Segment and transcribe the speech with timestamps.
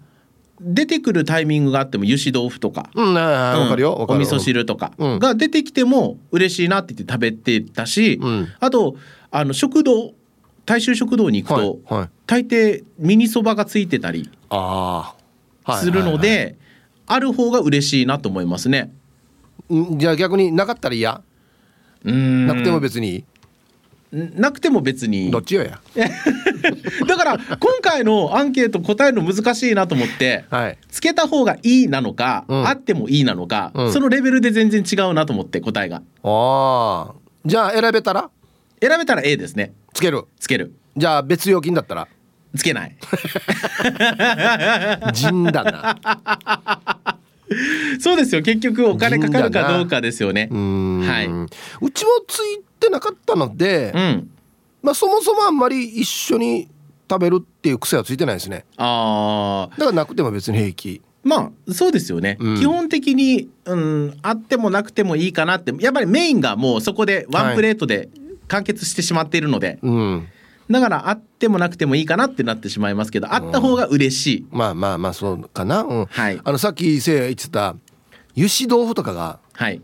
[0.59, 8.95] 出てくるタイミングがあっても油脂豆腐とか、うんわかるよ、お味噌汁とかが出てきても嬉しいなって言って食べてたし、うん、あと
[9.31, 10.13] あの食堂
[10.65, 14.29] 大衆食堂に行くと、はいはい、大抵ミニそばがついてたり
[15.79, 16.57] するので、
[17.07, 18.93] ある方が嬉しいなと思いますね。
[19.69, 21.21] じゃあ逆になかったら嫌？
[22.03, 23.25] なくても別に
[24.11, 25.31] なくても別に。
[25.31, 25.79] どっちよや。
[27.07, 36.01] だから今回のアンケート答えるの難しいなと思って、はい、つけた方がいいなのか、うん、あってもいいなのか、うん、そのレベルで全然違うなと思って答えが。
[36.23, 37.13] あ
[37.45, 38.29] じゃあ選べたら？
[38.81, 39.73] 選べたら A ですね。
[39.93, 40.25] つける。
[40.39, 40.73] つける。
[40.97, 42.07] じゃあ別料金だったら？
[42.55, 42.95] つけない。
[45.13, 45.97] 人だな。
[47.99, 48.41] そうですよ。
[48.41, 50.49] 結局お金かかるかどうかですよね。
[50.51, 51.27] はい。
[51.27, 51.47] う
[51.91, 54.29] ちもついてなかったので、うん、
[54.81, 56.67] まあそもそもあんまり一緒に
[57.09, 58.65] 食べるっていう癖はついてないですね。
[58.77, 61.01] ああだからなくても別に平気。
[61.23, 65.71] まあそうですよね、うん、基本的に、うん、あってもなくてもいいかなって。
[65.79, 68.09] やっぱりメインがもうそこでワンプレートで
[68.47, 70.27] 完結してしまっているので、はい、うん。
[70.69, 77.75] だからあってもなくてもいいかなってなってしまいますけどあった方が嬉しい、うん、まあまあまあそうかな、うん、はい、あのさっきせいや言ってた
[78.37, 79.81] 油脂豆腐とかが、はい、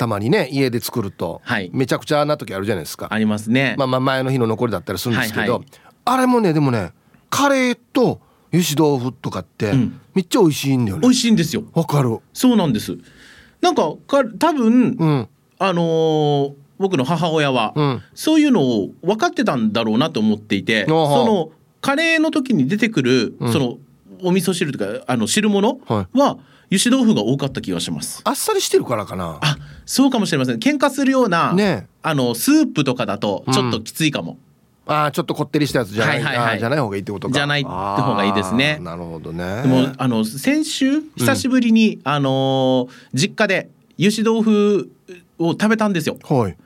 [0.00, 3.08] たまにね家で作ると、はい、めちゃくちゃな時あるじゃないですか。
[3.10, 3.74] ありますね。
[3.76, 5.66] まあまあ前の日の残りだったりするんですけど、はいはい、
[6.06, 6.92] あれもねでもね
[7.28, 8.18] カレーと
[8.50, 9.74] 油脂豆腐とかって、
[10.14, 11.02] めっちゃ美味しいんだよね。
[11.02, 11.64] 美味しいんですよ。
[11.74, 12.18] わかる。
[12.32, 12.96] そうなんです。
[13.60, 15.28] なんかか多分、うん、
[15.58, 20.94] あのー僕の母親は、うん、そういうのを分かってたんだろうなと思っていて、そ
[21.26, 21.50] の
[21.82, 23.76] カレーの時に出てくる、うん、その
[24.22, 26.38] お味噌汁とかあの汁物は、はい、
[26.70, 28.20] 油脂豆腐が多かった気がします。
[28.24, 29.38] あっさりしてるからかな。
[29.40, 30.58] あそうかもしれません。
[30.58, 34.38] 喧嘩するような、ね、あのスープとかだとちょっときついかも、
[34.86, 37.34] うん、あちょっとこってりしたやつじゃない、はいはいはい、じゃない方がいいってことか。
[37.34, 38.78] じゃない方がいいですね。
[38.80, 39.62] なるほどね。
[39.62, 44.92] でもあの先週久しぶりに、うん、あの実家で油脂豆腐
[45.38, 46.18] を食べたんですよ。
[46.22, 46.56] はい。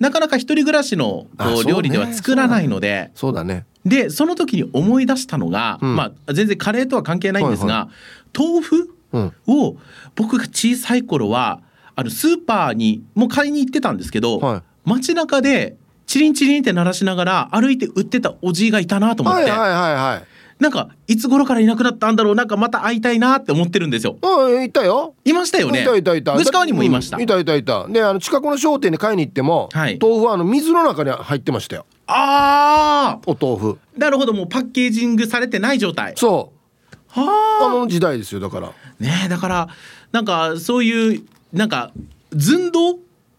[0.00, 3.12] なかなか一人暮らしのこう料理では作らないので。
[3.14, 3.64] そうだね。
[3.84, 9.76] でその時に思い出したのが、うん、まあ全然カレーとは関係ないんですが、はいはい、豆腐を
[10.14, 11.60] 僕が小さい頃は
[11.94, 15.76] あのスーパーにも買いに行ってたんですけど、はい、街中で
[16.06, 19.42] チリンチリンって鳴らしながら歩いて売ってたおじいがいたなと思って。
[19.42, 24.16] はいはいはいはいなんかいつ頃からいなくなったんだろうなんかまた会いたいなって思ってるんですよ。
[24.22, 25.14] うんいたよ。
[25.24, 25.82] いましたよね。
[25.82, 26.36] いたいたいた。
[26.38, 27.20] 吉川にもいました。
[27.20, 27.86] いたいたいた。
[27.88, 31.84] であの近くの商店に買いに行っても、はい、豆腐はあの水の中に入ってましたよ。
[32.06, 33.30] ああ。
[33.30, 33.78] お豆腐。
[33.98, 36.14] なるほどもうパッケージングされてない状態。
[36.16, 37.20] そう。
[37.20, 37.66] はあ。
[37.66, 38.72] あの時代ですよだから。
[38.98, 39.26] ね。
[39.28, 39.68] だから
[40.12, 41.22] なんかそういう
[41.52, 41.92] なんか
[42.36, 42.98] 寸胴を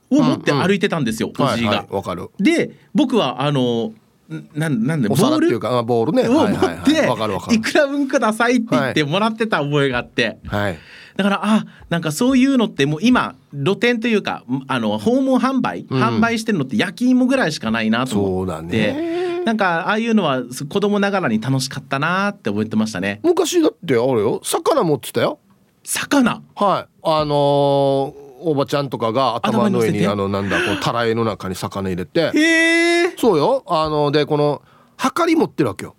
[0.09, 1.71] 持って歩いてたんですよ、うんうん、おじいが。
[1.71, 2.29] わ、はいはい、かる。
[2.39, 3.93] で僕はあの
[4.53, 6.27] なんなんでボールっていうかボールね。
[6.27, 6.83] を持っ
[7.47, 10.77] ていくら分くださいって言ってもらってた覚えがあって、はい、
[11.15, 18.51] だからあなんかそういうのってもう今露店というかあの訪問販売、うん、販売してるのって焼き芋ぐらいしかないなと思って。
[18.51, 19.43] そうだね。
[19.45, 23.21] なんかああいうのは子供ながらに楽しかったなって覚えてましたね。
[23.23, 25.39] 昔だってあれよ魚持ってたよ
[25.87, 26.41] 魚。
[26.55, 26.99] はい。
[27.03, 27.33] あのー、
[28.41, 32.31] おばちゃんとかが頭の上にあのなんだこうたらいの中に魚入れて。
[32.35, 33.63] へえそうよ。
[33.67, 34.61] あのでこの
[34.97, 35.95] はかり持ってるわけよ。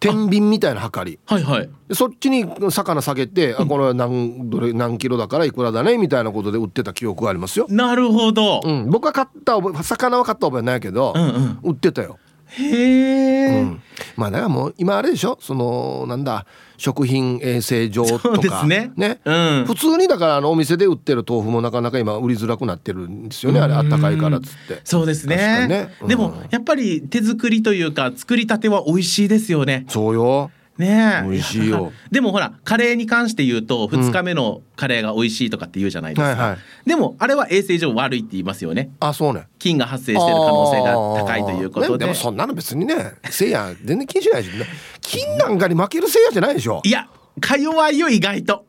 [0.00, 1.20] 天秤みたいなはかり。
[1.26, 1.70] はいはい。
[1.92, 7.66] そっちに魚下げて、あこれは何どれ何キロだからいくらだねみたいなことで売ってた記憶がありますよ。
[7.68, 12.18] なるほど、うん、僕は買った魚は買った覚えないけど、うんうん、売ってたよ
[12.58, 13.82] へえ、うん、
[14.16, 15.38] まあだからもう今あれでしょ？
[15.40, 16.46] そのなんだ
[16.76, 18.66] 食品衛生上とか。
[18.66, 18.92] ね。
[18.96, 24.80] ね、うん、普通にだからあのお店で売ってる豆腐もなかなか今売りづらくなってるんですよねあれあったかいからっつって。
[24.84, 25.66] そうですね。
[25.68, 29.84] ね、うん、でもやっぱり手作りというか作りたては美味しいですよね。
[29.88, 31.92] そうよね美味しいよ。
[32.10, 38.90] でもほらカレーに関して言うと2日目のカレーが美味しいとかって言うじゃないですか、うんはいはい、でもあれは衛生上悪いって言いますよね。
[39.00, 39.46] あそうね。
[39.58, 40.92] 菌が発生してる可能性が
[41.24, 44.66] 高いということで、ね、でもそんなの別にねせいや全然気にしないしね。
[45.00, 46.80] 菌なんかに負けるせいやじゃないでしょ。
[46.84, 47.08] いや
[47.40, 48.66] か弱いよ意外と。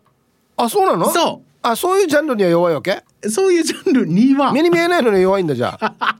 [0.57, 1.09] あそうなの？
[1.09, 1.47] そう。
[1.65, 3.03] あそういうジャンルには弱いわけ？
[3.29, 4.51] そういうジャンルには。
[4.51, 6.19] 目に見えないのに弱いんだじゃあ。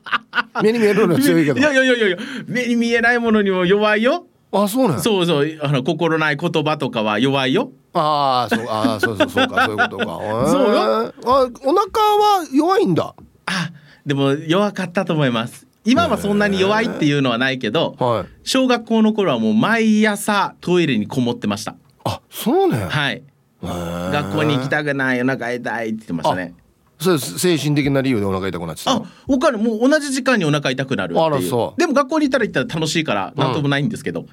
[0.64, 1.60] 目に見えるのに強いけど。
[1.60, 5.60] いやいやいやいや目に見えないものにも弱いよあそうなんそうそう。
[5.62, 7.72] あの心ない言葉とかは弱いよ。
[7.94, 10.06] ああそうあそうそうそうかそういうことか。
[10.48, 11.14] そうよ。
[11.26, 13.16] あお腹は弱いんだ。
[13.46, 13.72] あ
[14.06, 15.66] でも弱かったと思います。
[15.86, 21.76] 今はそんなに弱いっていうのはないけど、はい、小学校の頃はもう毎朝トイレにこもってました。
[22.06, 23.24] あそうねはい。
[23.64, 26.54] 学校に行きたくないお腹痛いって言ってましたね
[27.04, 31.74] そう精神的な理由でお腹痛くなってたあ他のもう同じ時間にお腹痛くなるっていう。
[31.78, 34.28] でも学校に行ったら行ったら楽しいから何ともないんですけど、うん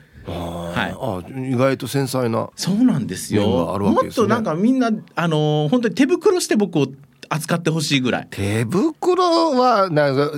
[0.72, 3.42] はい、あ意外と繊細なそうなんですよ、
[3.78, 6.86] ね、もっとなんかみんなあのー、本当に手袋して僕を
[7.32, 8.26] 扱ってほしいぐらい。
[8.30, 10.30] 手袋はなんか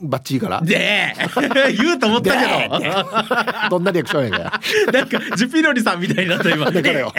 [0.00, 1.12] バッチリからで
[1.76, 3.70] 言うと思ったけど。
[3.70, 4.44] どんなリアクションやね
[4.92, 6.70] なんかジュピロリさんみたいになった今。
[6.72, 7.12] だからよ。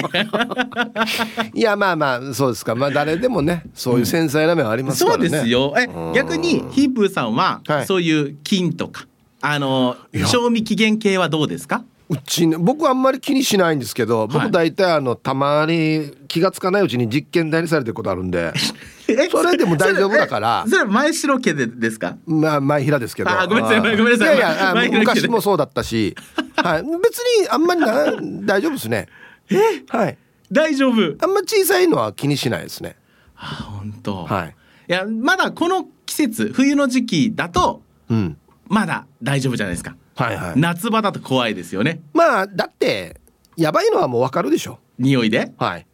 [1.54, 2.74] いやまあまあそうですか。
[2.76, 5.74] まあ誰でもねそういう繊細な面はありますからね、そうですよ。
[5.78, 9.06] え逆にヒープーさんは、はい、そういう菌とか
[9.42, 9.96] あの
[10.26, 11.84] 賞味期限系はどうですか？
[12.12, 18.52] うち、ね、僕はあんまり気にしないんですけど、僕大体あのたまに気が付かないうちに実験台にされてることあるんで
[19.32, 20.66] それでも大丈夫だから。
[20.68, 22.18] それ前城家でですか？
[22.26, 23.30] まあ前平ですけど。
[23.30, 24.38] あごめんなさいごめんなさい。
[24.38, 26.16] いやいや昔もそうだったし、
[26.56, 28.06] はい、別にあんまりな
[28.46, 29.08] 大丈夫ですね。
[29.52, 29.58] え？
[29.90, 30.18] はい。
[30.52, 30.96] 大丈夫。
[31.22, 32.96] あんま小さいのは気にしないですね。
[33.36, 34.56] あ本当はい。
[34.90, 42.02] いやまだこの季節冬の時期だと、うん、まだ大丈夫じゃないですかはいはい、夏場だと怖いですよね。
[42.14, 43.22] まあだって
[43.56, 44.80] やばいのはもうわかるでしょ。
[44.98, 45.54] 匂いで？
[45.58, 45.88] はい。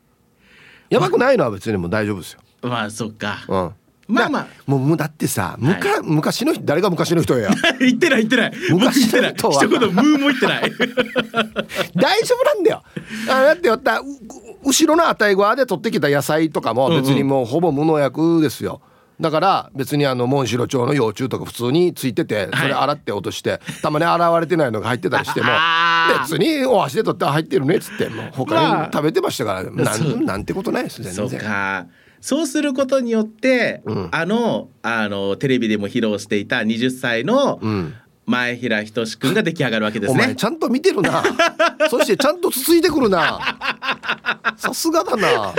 [0.89, 2.39] やばくないのは別にもう大丈夫ですよ。
[2.63, 3.45] まあそっか。
[3.48, 3.72] うん。
[4.07, 4.48] まあまあ。
[4.66, 7.51] もうだってさ、むか、はい、昔の人誰が昔の人や。
[7.80, 8.54] 言ってない言ってない。
[8.72, 9.63] 昔の人は。
[9.63, 10.72] 一言ムーも言ってない。
[11.95, 12.83] 大丈夫なんだよ。
[13.30, 14.01] あだってやった
[14.63, 25.47] 後ろのあたい側で取ってきた野菜とかも別にもうほぼ無農薬ですよ、うんうんだから別にあのモンシロチョウの幼虫とか普通についててそれ洗って落として、たまに洗われてないのが入ってたりしても
[26.21, 31.29] 別にお箸で取って入ってるねっつってもう他に食べてましたから、なんなんてことないです全然。
[31.29, 31.88] そうか。
[32.21, 37.94] そうすることによって、うん、あのあのテレビでも披露していた20歳の、うん
[38.25, 40.36] 前平仁君が出来上がるわけですね。
[40.36, 41.24] ちゃんと見てるな。
[41.89, 43.39] そしてちゃんと続いてくるな。
[44.58, 45.53] さすがだな。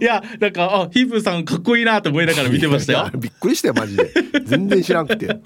[0.00, 3.10] いやなんかあヒープさんかっこいいなと思いながら見てましたよ。
[3.14, 4.10] びっくりしたよマジで。
[4.44, 5.26] 全然知らんくて。
[5.26, 5.36] で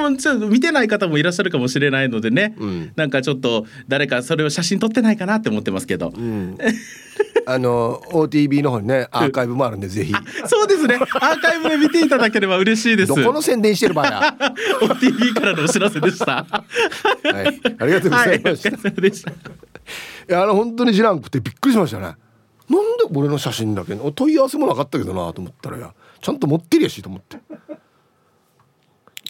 [0.00, 2.54] もちょっと見てない方もいらっしゃるかもしれないのでね。
[2.58, 6.12] うん、なんかちょっと誰かそれを写真撮ってないかなって思ってますけど。
[6.16, 6.58] うん
[7.48, 10.12] あの OTB の方にねアーカイブもあるんでぜひ
[10.46, 14.36] そうですねアーカイブで見ていただければ嬉しいですどこの宣伝してる場合や
[14.80, 16.44] OTB からのお知らせでした。
[16.44, 19.40] はいありがとうございました、はい、
[20.28, 22.02] いやあの本当に知らんくてびっくりしましたね。
[22.04, 27.38] なんで俺の写真だけ問い合わせもなかったけどなと思ったらやちゃんと持ってるやしと思って。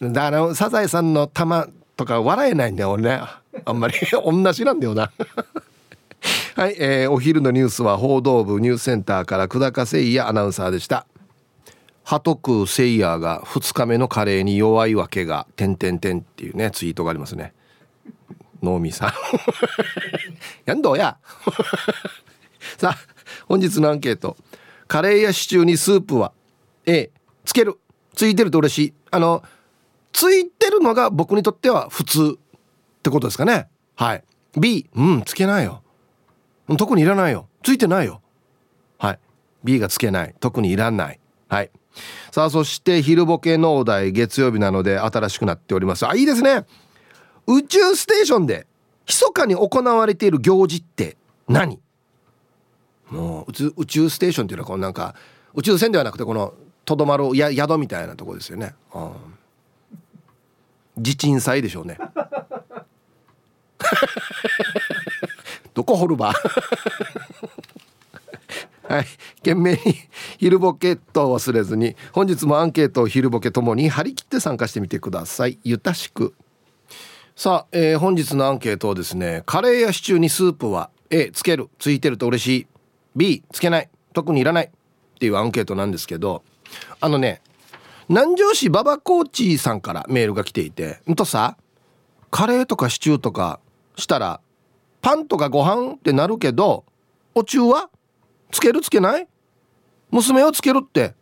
[0.02, 3.22] だからサザエさんの玉とか笑えないんだよ俺ね。
[3.64, 3.94] あんまり。
[4.24, 5.10] 同じなんだよな。
[6.56, 11.06] はい、えー、お昼のニュースは報道部ニュースセンターから久高誠也アナウンサーでした
[12.06, 17.52] ハトクセイヤーが2日目のカレーに弱いわけが「てんてんてん」っていうねツイートがありますね。
[18.62, 19.12] ノーミーさん。
[20.66, 21.18] やんどうや？
[22.78, 22.98] さあ
[23.48, 24.36] 本日のアンケート。
[24.86, 26.30] カレーやシチューにスープは
[26.86, 27.10] A
[27.44, 27.76] つける。
[28.14, 28.94] ついてると嬉しい。
[29.10, 29.42] あの
[30.12, 33.66] ついてるのが僕にとっては普通ってことですかね。
[33.96, 34.22] はい。
[34.56, 35.82] B うんつけないよ。
[36.78, 37.48] 特にいらないよ。
[37.64, 38.22] ついてないよ。
[38.96, 39.18] はい。
[39.64, 40.36] B がつけない。
[40.38, 41.18] 特にいらない。
[41.48, 41.70] はい。
[42.30, 46.06] さあそして昼ボケのお題月曜日なので新しくなっております。
[46.06, 46.66] あいいですね。
[47.46, 48.66] 宇宙ステーションで
[49.06, 51.16] 密かに行われている行事って
[51.48, 51.80] 何？
[53.10, 55.14] もう宇宙ステーションっていうのはこのなんか
[55.54, 59.12] 宇宙船ではなくてこのとどまるや宿みたいなとこですよね、うん、
[60.98, 61.98] 地鎮祭でしょうね。
[65.74, 66.32] どこ掘るば？
[68.88, 69.06] はい。
[69.38, 69.78] 懸命に
[70.38, 75.58] 昼ボケと忘れずに本日もアンケートを昼ボケともに張り切って参加してみてください。
[75.64, 76.34] ゆたしく。
[77.34, 81.68] さあ、えー、本日のアンケートをですねカレーやシチューにスープは A つける。
[81.78, 82.66] ついてると嬉しい。
[83.14, 83.90] B つけない。
[84.12, 84.70] 特にいらない。
[85.16, 86.44] っていうアンケートなんですけど
[87.00, 87.40] あのね
[88.08, 91.56] 南城市馬場コーチさんからメールが来ていてんとさ
[92.30, 93.58] カレーとかシチューとか
[93.96, 94.40] したら
[95.00, 96.84] パンとかご飯ってなるけど
[97.34, 97.90] お中は
[98.50, 99.28] つけるつけない？
[100.10, 101.14] 娘をつけるって。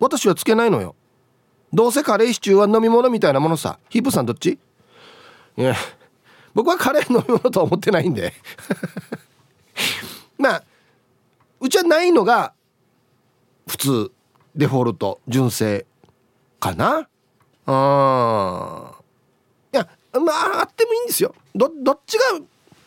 [0.00, 0.96] 私はつけないのよ。
[1.72, 3.78] どうせカレーシチューは飲み物みたいなものさ。
[3.88, 4.58] ヒップさんどっち？
[5.56, 5.74] いや
[6.52, 8.32] 僕はカレー飲み物とは思ってないんで。
[10.38, 10.64] まあ
[11.60, 12.52] うちはないのが
[13.66, 14.12] 普通
[14.54, 15.86] デフォルト純正
[16.60, 17.08] かな。
[17.66, 18.92] あ
[19.72, 21.34] いやまああってもいいんですよ。
[21.54, 22.24] どどっちが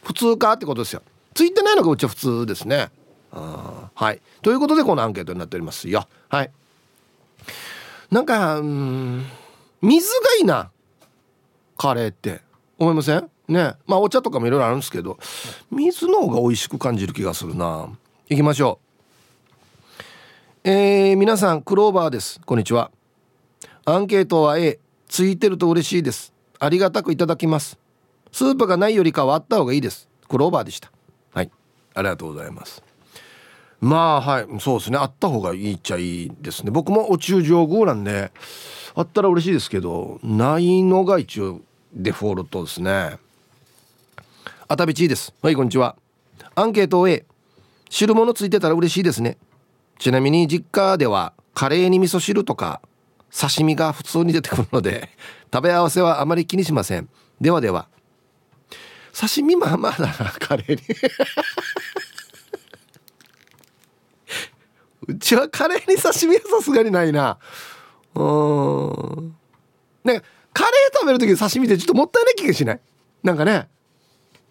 [0.03, 1.01] 普通かってことですよ。
[1.33, 2.89] ついてないのがうちは普通ですね。
[3.31, 4.21] はい。
[4.41, 6.07] ということでこのアンケートになっておりますよ。
[6.29, 6.51] はい。
[8.11, 9.25] なんかうん
[9.81, 10.71] 水がいいな
[11.77, 12.41] カレーって。
[12.79, 13.27] 思いません？
[13.47, 13.73] ね。
[13.87, 15.17] まあお茶とかもいろいろあるんですけど
[15.71, 17.89] 水の方が美味しく感じる気がするな。
[18.29, 18.79] 行きましょ
[20.63, 20.69] う。
[20.69, 22.39] えー、皆さんクローバーです。
[22.45, 22.91] こんにちは。
[23.85, 26.33] アンケートは A ついてると嬉しいです。
[26.59, 27.79] ありがたくいただきます。
[28.31, 30.07] スープがないよりかはあった方がいいです。
[30.27, 30.91] クローバーでした。
[31.33, 31.51] はい。
[31.95, 32.83] ありがとうございます。
[33.79, 34.97] まあはいそうですね。
[34.97, 36.71] あった方がいいっちゃいいですね。
[36.71, 38.31] 僕もお中上宮なんで
[38.95, 41.61] あったら嬉しいですけどないのが一応
[41.93, 43.17] デフォルトですね。
[44.67, 45.33] あたびちいです。
[45.41, 45.95] はいこんにちは。
[46.55, 47.25] アンケートを A
[47.89, 49.37] 汁物ついてたら嬉しいですね。
[49.99, 52.81] ちなみに実家ではカレーに味噌汁とか
[53.31, 55.09] 刺身が普通に出てくるので
[55.53, 57.09] 食べ合わせはあまり気にしません。
[57.39, 57.87] ではでは。
[59.19, 60.81] 刺身まあまあだなカレーに。
[65.07, 67.37] うちはカレーに刺身はさすがにないな。
[68.13, 69.35] うん。
[70.03, 70.21] ね
[70.53, 72.79] カレー食べる時に刺身ってちょっともったいない気がしない？
[73.23, 73.67] なんかね。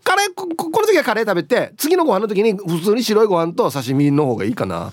[0.03, 4.93] カレーここの時はカレー食べて次のご飯の時に普通に白いご飯と刺身の方がいいかな。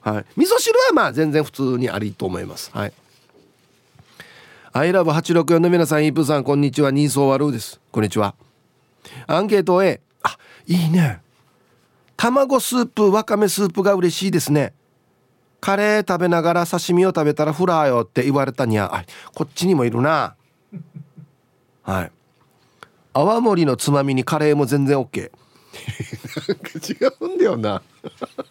[0.00, 0.24] はい。
[0.36, 2.70] 味噌汁はまあ全然普通にありと思います。
[2.72, 2.92] はい。
[4.72, 6.90] アイラブ864の皆さんイープさんこんにちは。
[6.90, 7.80] ニーソーワルーです。
[7.90, 8.34] こんにちは。
[9.26, 10.36] アンケート A あ
[10.66, 11.20] いいね。
[12.16, 14.74] 卵スープわかめスープが嬉しいですね。
[15.64, 19.02] カレー食べながら刺身を食べたらフラーよって言われたにゃあ
[19.34, 20.36] こっちにもいるな。
[21.82, 22.12] はい。
[23.14, 25.30] 泡盛のつまみにカレーも全然 OK
[26.48, 27.80] なんか違うんだよな。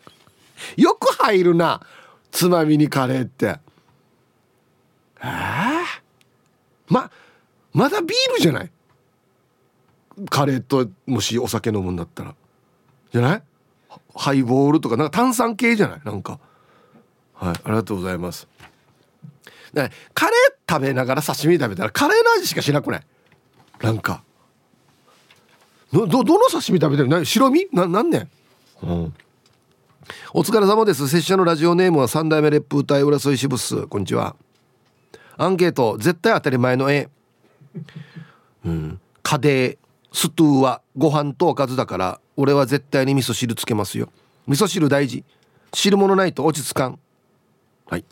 [0.75, 1.81] よく入るな
[2.31, 3.59] つまみにカレーって。
[5.23, 5.29] ええ
[6.87, 7.11] ま
[7.73, 8.71] まだビールじゃない？
[10.31, 12.33] カレーともしお酒飲むんだったら。
[13.11, 13.43] じゃない？
[14.15, 16.01] ハイボールとかなんか炭酸系じゃない？
[16.03, 16.39] なんか
[17.43, 18.47] はいありがとうございます。
[20.13, 23.01] カレー食べながら刺身食べたらカレーの味しかしなくない
[23.81, 24.23] なんか。
[25.91, 27.09] どどの刺身食べてる？
[27.09, 27.67] な白身？
[27.73, 28.29] ななんねん、
[28.83, 29.13] うん、
[30.33, 31.07] お疲れ様です。
[31.09, 34.35] 拙者のラジオネームは三代目烈風隊浦添支部スこんにちは。
[35.35, 37.09] アンケート絶対当たり前の絵。
[38.65, 38.99] うん。
[39.21, 39.77] カレー
[40.13, 44.09] ストゥーはご飯とおかずだから俺は絶対に味噌汁つけますよ。
[44.47, 45.25] 味噌汁大事。
[45.73, 46.99] 汁物ないと落ち着かん
[47.85, 48.05] はい。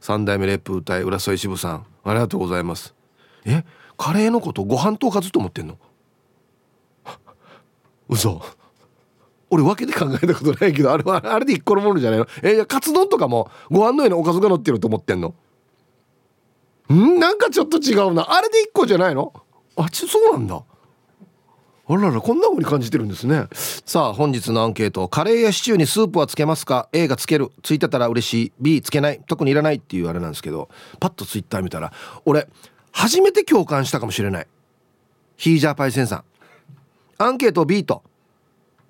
[0.00, 1.86] 三代目烈風隊浦添支部さん。
[2.04, 2.94] ありがとうございます。
[3.44, 3.64] え
[3.96, 5.78] カレーのことご飯とおかずと思ってんの？
[8.08, 8.42] 嘘。
[9.50, 12.26] 俺分けて考えたことないけどあれはあれで一個のものじゃないの？
[12.42, 15.34] えじゃカツ丼とかもご飯の上におかずが乗ってると思ってんの。
[16.92, 17.18] ん？
[17.18, 18.26] なんかちょっと違うな。
[18.30, 19.32] あれで一個じゃないの？
[19.76, 20.62] あちそうなんだ。
[21.90, 23.46] あららこんな風に感じてるんですね。
[23.86, 25.08] さあ本日のアンケート。
[25.08, 27.50] カレーやシチューにスープはつけますか？A がつける。
[27.62, 28.52] ついてたら嬉しい。
[28.60, 29.22] B つけない。
[29.26, 30.68] 特にいらないっていうあれなんですけど。
[31.00, 31.92] パッとツイッター見たら
[32.26, 32.46] 俺
[32.92, 34.46] 初めて共感したかもしれない。
[35.38, 36.24] ヒージャーパイセンさん。
[37.16, 38.02] アンケート B と。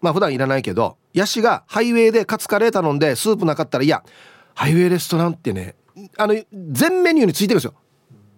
[0.01, 4.03] まあ普段いらないけどヤシがハイウェイでカツカレー頼んでスープなかったらいや
[4.55, 5.75] ハイウェイレストランってね
[6.17, 7.75] あの全メニューについてるんですよ。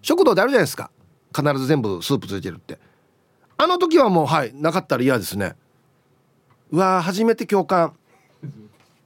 [0.03, 0.91] 食堂であるじゃないですか。
[1.35, 2.79] 必ず全部スープついてるって。
[3.63, 5.55] あの時はもうはいなかったら嫌ですね。
[6.71, 7.93] うわ初めて共感。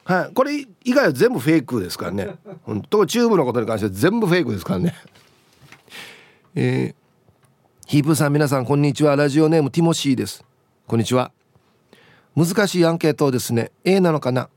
[0.05, 2.37] はい、これ以外は全部フェイクですからね。
[2.63, 4.95] 本当チューブのことに関しては全部フェイクですからね。
[6.55, 9.17] えー、ヒープさん皆さんこんにちは。
[9.17, 10.45] ラジオネームティモシーです。
[10.87, 11.33] こんにちは。
[12.37, 13.73] 難しいアンケートですね。
[13.83, 14.49] A なのかな。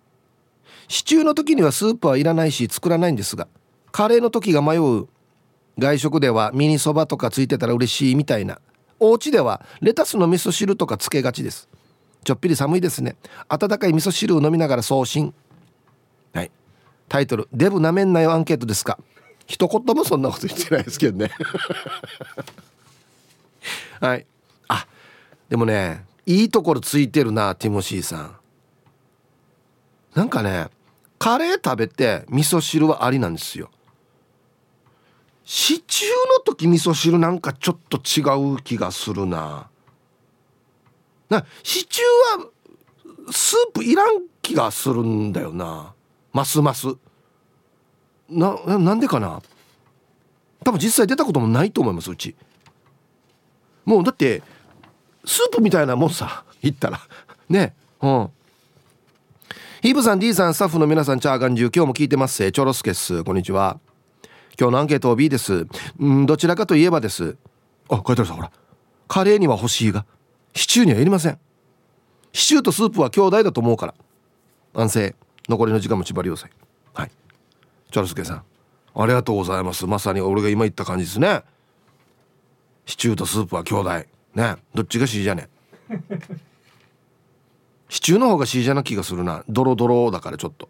[0.88, 3.48] シチューの時にはスープはいらないし作らないんですが
[3.92, 5.08] カレーの時が迷う。
[5.80, 8.60] 外食ではミニそばとかついてたら嬉しいみたいな。
[9.00, 11.70] お家ではレタスの味噌汁とかつけがちです。
[12.24, 13.16] ちょっぴり寒いですね。
[13.48, 15.34] 温かい味噌汁を飲みながら送信。
[16.34, 16.52] はい。
[17.08, 19.00] タイトル「デブなめんなよアンケート」ですか。
[19.46, 21.32] 一言もそんなこと言ってないですけどね。
[24.02, 24.26] はい。
[24.68, 24.86] あ
[25.48, 28.36] でもねいいところついてるなティモシーさん。
[30.16, 30.68] なんかね
[31.20, 33.70] カレー食べて味噌汁はありなんですよ。
[35.50, 38.22] シチューの時味噌汁なんかちょっと違
[38.56, 39.70] う気がするな。
[41.30, 45.94] なシチューはスープいらん気がするんだよな。
[46.34, 46.88] ますます。
[48.30, 49.42] ななんでかな？
[50.66, 52.36] 多分実際出たこともないと思いますうち。
[53.86, 54.44] もうだって
[55.24, 57.00] スープみたいなもんさ言ったら。
[57.48, 57.74] ね。
[58.02, 58.30] うん。
[59.82, 62.52] ヒープさん D さんスタッフの皆さんチャーガンジュ今日も聞いてます。
[62.52, 63.80] チョロスケスこんにちは。
[64.60, 65.68] 今日のアンケート B です。
[66.04, 67.38] んどちらかといえばです。
[67.90, 68.52] あ書いてあるさほら。
[69.08, 70.06] カレーには欲しいが。
[70.56, 71.38] シチューにはいりません。
[72.34, 73.94] シチューとスープは兄弟だと思うから。
[74.74, 75.16] 安静。
[75.48, 76.52] 残りの時間も縛りをさい
[76.94, 77.12] はい。
[77.92, 78.44] チャルスケさん。
[78.96, 79.86] ありがとうございます。
[79.86, 81.44] まさに俺が今言った感じですね。
[82.88, 83.90] シチューとスープは兄弟。
[84.34, 84.56] ね。
[84.74, 85.50] どっちが C じゃね？
[87.90, 89.44] シチューの方が C じゃな気がするな。
[89.48, 90.68] ドロドロだからちょっと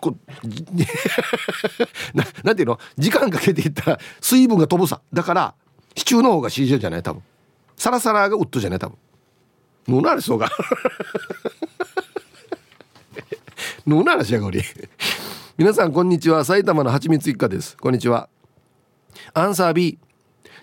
[0.00, 0.16] こ
[2.14, 2.78] ななんていうの？
[2.98, 5.00] 時間かけていったら水分が飛ぶさ。
[5.12, 5.54] だから
[5.96, 7.02] シチューの方が C じゃじゃない？
[7.02, 7.22] 多分。
[7.76, 8.78] サラサラがウッドじゃない？
[8.78, 8.98] 多分。
[9.88, 10.50] ぬなれそうが
[13.86, 14.62] ぬ ならしやがり。
[15.56, 16.44] 皆さんこんにちは。
[16.44, 17.76] 埼玉のはちみつ一家です。
[17.76, 18.28] こんにちは。
[19.34, 19.98] アンサー B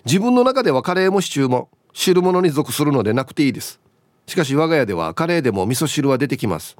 [0.04, 3.80] 自分の中ではカレーもシチューも汁物に属するのでなくていいです。
[4.26, 6.76] しかし我が家ではカレーでも味噌汁は出てきます。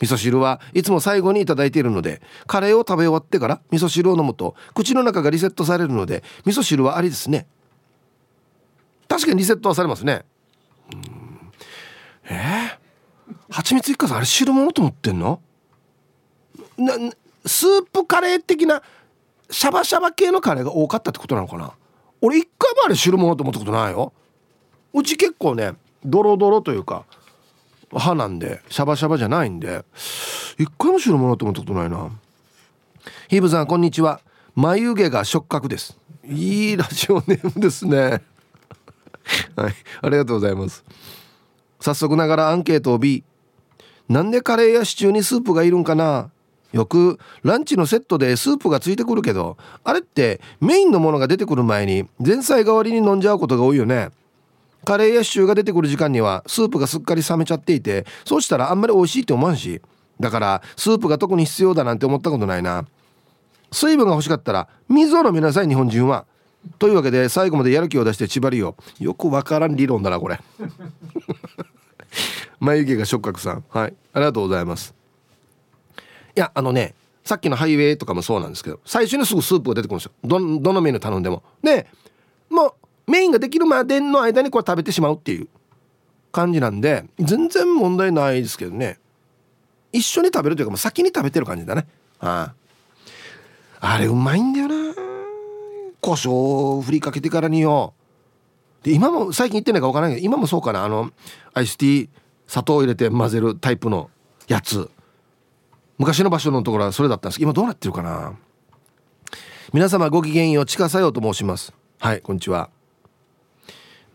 [0.00, 7.46] 味噌汁はいつも最後に頂いているのでカレーを食べ終わってから味噌汁を飲むと口の中がリセットされるので味噌汁はありですね。
[9.08, 10.24] 確かにリセットはされますね。
[12.24, 15.40] えー、蜂蜜一家さんあれ汁物と思ってんの？
[16.78, 16.94] な
[17.44, 18.82] スープカレー的な
[19.50, 21.72] シャバシャバ系のカレーが多かったってことなのかな？
[22.20, 24.12] 俺一回もあれ汁物と思ったことないよ。
[24.94, 25.72] うち結構ね
[26.04, 27.04] ドロドロというか
[27.98, 29.84] 歯なんでシャバシャバじゃないんで
[30.58, 32.10] 一回も白物って思ったことないな。
[33.28, 34.20] ヒーブさんこんにちは。
[34.54, 35.98] 眉毛が触覚です。
[36.28, 38.22] いいラジオネームですね。
[39.56, 40.84] はいありがとうございます。
[41.80, 43.24] 早速ながらアンケートを B
[44.08, 46.30] なんでカレーやシチューにスープがいるんかな。
[46.72, 54.10] よくランチのセットでスープがついてくるけどあれってメインのものが出てくる前に前菜代わりに飲んじゃうことが多いよね。
[54.84, 59.80] カレーやシューが出てくる時間にはスープがすっかり冷めちゃっていてそうしたらあんまり美味しいって思わんし
[60.20, 62.86] だからスープが特に必要だなんて思ったことないな。
[63.72, 66.26] 水分が欲しかったら水を飲みなさい日本人は。
[66.78, 70.38] というわけで最後までやる気を出して縛りをよくわからん理論だなこれ。
[72.60, 73.64] 眉毛が触覚さん。
[73.68, 73.94] はい。
[74.12, 74.94] ありがとうございます。
[76.36, 80.12] いやあのねさっきのハイウェイとかもそうなんですけど最初にすぐスープが出てくるんですよ。
[80.22, 81.42] どどのメニュー頼んでも。
[81.62, 81.88] で
[82.48, 82.74] もう
[83.06, 85.48] メインができるまでの間にこれ食べてしまうっていう
[86.30, 88.98] 感じなんで全然問題ないですけどね。
[89.92, 91.86] 一緒に食べるというかもう先に食べてる感じだね。
[92.20, 92.54] あ
[93.80, 94.94] ああれうまいんだよな。
[96.00, 96.30] 胡椒
[96.78, 97.94] を振りかけてからによ。
[98.82, 100.84] で今も最近言ってないか分からないけど今もそうかな。
[100.84, 101.10] あの
[101.52, 102.08] アイスティー
[102.46, 104.10] 砂糖を入れて混ぜるタイプの
[104.48, 104.90] やつ。
[105.98, 107.38] 昔の場所のところはそれだったんです。
[107.38, 108.32] けど今どうなってるかな。
[109.72, 111.72] 皆様ごきげんよう近さようと申します。
[111.98, 112.70] はいこんにちは。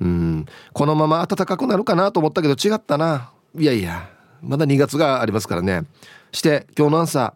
[0.01, 0.45] うん。
[0.73, 3.31] このまま暖かくなるかなと思ったけど違ったな。
[3.57, 4.09] いやいや
[4.41, 5.83] まだ2月がありますからね。
[6.31, 7.33] して今日の朝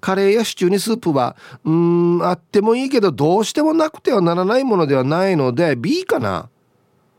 [0.00, 6.48] カレーやシチューにスープはうんあってもいいけどどうしてもなくてはならないものではないので B かな。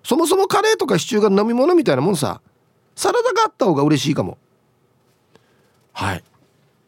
[0.03, 2.41] そもそもカレーとかシチューが飲み物みたいなもんさ。
[2.95, 4.37] サラダがあった方が嬉しいかも。
[5.93, 6.23] はい。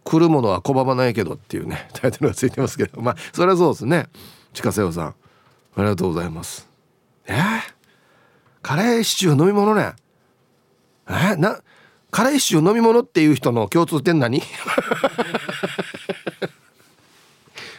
[0.03, 3.01] 来るものは拒まないけどっていうね タイトルがついてますけど。
[3.01, 4.07] まあそれはそうですね。
[4.53, 5.13] 近瀬さんあ
[5.77, 6.69] りがとうございます。
[7.25, 7.74] えー
[8.65, 9.93] カレーシチュー飲み物ね。
[11.07, 11.35] え？
[11.35, 11.61] な
[12.09, 14.41] カレーシチュー飲み物っていう人の共通点何？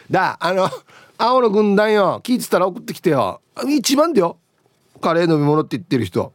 [0.09, 0.69] だあの
[1.17, 2.21] 青の軍団よ。
[2.23, 3.41] 聞いてたら送ってきてよ。
[3.67, 4.37] 一番だよ。
[5.01, 6.31] カレー飲み物って言ってる人。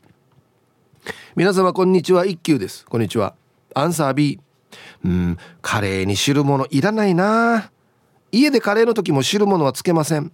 [1.35, 2.27] 皆様こんにちは。
[2.27, 2.85] 一休です。
[2.85, 3.35] こんにちは。
[3.73, 4.39] アンサー B
[5.03, 7.71] うんカレーに汁物いらないな。
[8.31, 10.31] 家でカレーの時も汁物はつけません。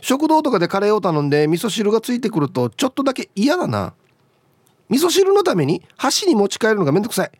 [0.00, 3.94] 食堂とかでカレーを頼んで味噌汁がついてくるとちょっとだけ嫌だな。
[4.88, 7.30] 味噌汁のために箸に持ち帰るのがめんどくさい。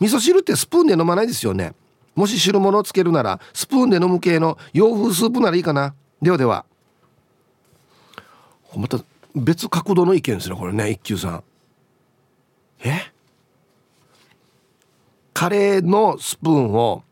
[0.00, 1.74] 味噌汁ってスプーンで飲まないですよね。
[2.14, 5.94] もし汁物をつけるならスプーンで飲む系の洋風スープならいいかな。
[6.20, 6.64] ではでは。
[8.74, 8.98] また
[9.34, 11.44] 別角度の意見ですねこれね一休さん。
[12.84, 13.12] え？
[15.34, 17.02] カレーのスプーンを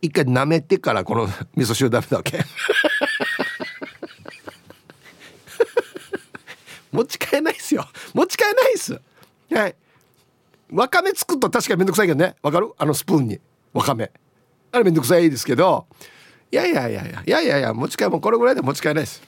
[0.00, 1.26] 一回舐めてからこの
[1.56, 2.44] 味噌汁ダメだわけ。
[6.94, 7.84] 持ち帰えないっすよ。
[8.14, 9.00] 持ち帰えないっす。
[9.52, 9.74] はい。
[10.72, 12.36] わかめつくと確かにめんどくさいけどね。
[12.40, 12.72] わかる？
[12.78, 13.40] あのスプーンに。
[13.72, 14.12] わかめ。
[14.70, 15.86] あれめんどくさいですけど。
[16.52, 17.22] いやいやいやいや。
[17.26, 19.20] いやいやいや持ち帰もこれぐらいで持ち帰えないです。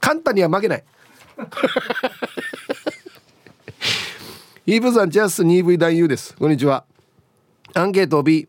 [0.00, 0.84] 簡単には負けない。
[4.66, 6.36] イーブさんジャス 2V 男優です。
[6.36, 6.84] こんにちは。
[7.74, 8.46] アンケート B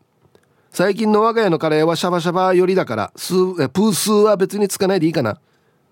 [0.70, 5.40] 最近の我が家のカレーはシャバシャバ寄りだからスープースーは別につかないでいいかな。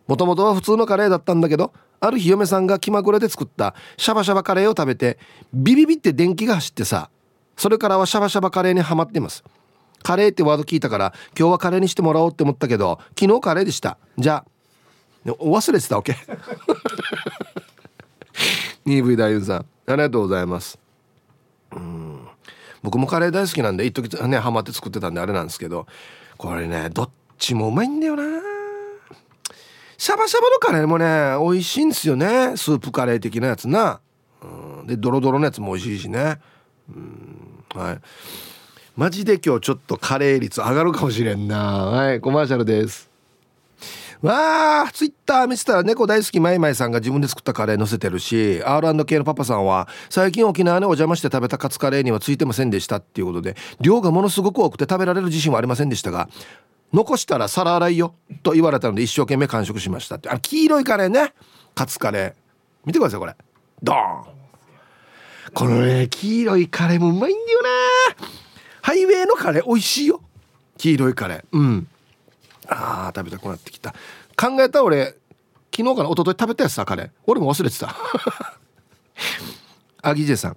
[0.06, 5.18] もともとは普通のカレーだったんだけどある日嫁さんが気まぐれで作ったシャバシャバカレーを食べて
[5.52, 7.10] ビビビって電気が走ってさ
[7.56, 9.44] それからはシャバシャバカレーにはまってます。
[10.02, 13.98] カレーってワード聞いたから今日はカレーにしてもらおうって思ったけど昨日カレーでした。
[14.16, 14.44] じゃ
[15.26, 16.16] あ忘れてたわけ。
[18.86, 20.78] 2V 大優さんありがとうございます。
[21.72, 22.26] うん。
[22.82, 25.86] 僕もカレー大好きなんで一時ねハマって作ってたんであれなんですけど
[26.38, 28.24] これねどっちもうまいんだよな。
[30.00, 32.56] シャバシャバのカレーもね美味しいんですよね。
[32.56, 34.00] スープカレー的なやつな、
[34.40, 36.38] うん、でドロドロのやつも美味しいしね。
[36.88, 37.64] うん。
[37.74, 37.98] はい。
[38.96, 41.84] マジで今日ちょっとカレー率上がるかもしれんな。
[41.84, 43.10] はいコマーシャルです。
[44.22, 56.28] わあツイッター見せたら猫大好きマイマイさんが自分で作ったカレー載せてるし R&K のパパさんは最近沖縄にお邪魔して食べたカツカレーにはついてませんでしたっていうことで量がものすごく多くて食べられる自信はありませんでしたが
[56.92, 60.28] 残したら皿洗いよと言われたので一生懸命完食しましたって。
[60.28, 61.32] あ黄色いカレーね。
[61.74, 62.34] カツカレー。
[62.84, 63.36] 見てくださいこれ。
[63.82, 64.24] ドーン。
[65.54, 67.68] このね黄色いカレーもうまいんだよな。
[68.82, 70.20] ハイウェイのカレー美味しいよ。
[70.78, 71.44] 黄色いカレー。
[71.52, 71.86] うん。
[72.66, 73.94] あー食べたくなってきた。
[74.36, 75.16] 考えた俺
[75.74, 77.10] 昨日から一昨日食べたやつさカレー。
[77.26, 77.94] 俺も忘れてた。
[80.02, 80.56] アギジェさん。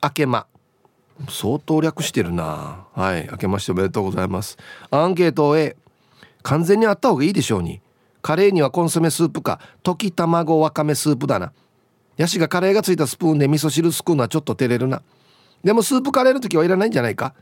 [0.00, 0.46] あけま。
[1.28, 2.84] 相当略してるな。
[2.94, 3.28] はい。
[3.30, 4.58] 明けましておめでとうございます。
[4.90, 5.76] アンケート A
[6.42, 7.80] 完全にあった方がいいでしょうに。
[8.22, 11.52] カレーにはコンソメスープか溶き卵わかめスープだな。
[12.16, 15.02] ヤシがカレーがついたスプーンで味噌汁すくうのはちょっと照れるな。
[15.62, 17.34] でもスープカレーの時はいらないんじゃないか。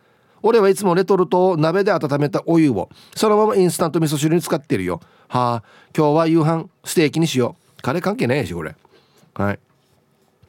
[0.43, 5.01] 俺はいつもレトルトを鍋で温めたお湯をそのままインスタント味噌汁に使ってるよ。
[5.29, 5.63] はあ
[5.97, 7.83] 今日は夕飯ステーキにしよう。
[7.83, 8.77] カレー関係ないしこれ。
[9.35, 9.59] はい。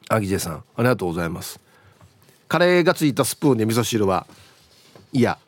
[0.08, 1.65] アギジェさんありがとうございます。
[2.48, 4.26] カレーがついたスプーンで味噌汁は
[5.12, 5.38] いや。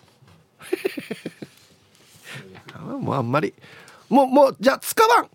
[3.00, 3.54] もうあんまり。
[4.08, 5.28] もうもうじゃあ使わん。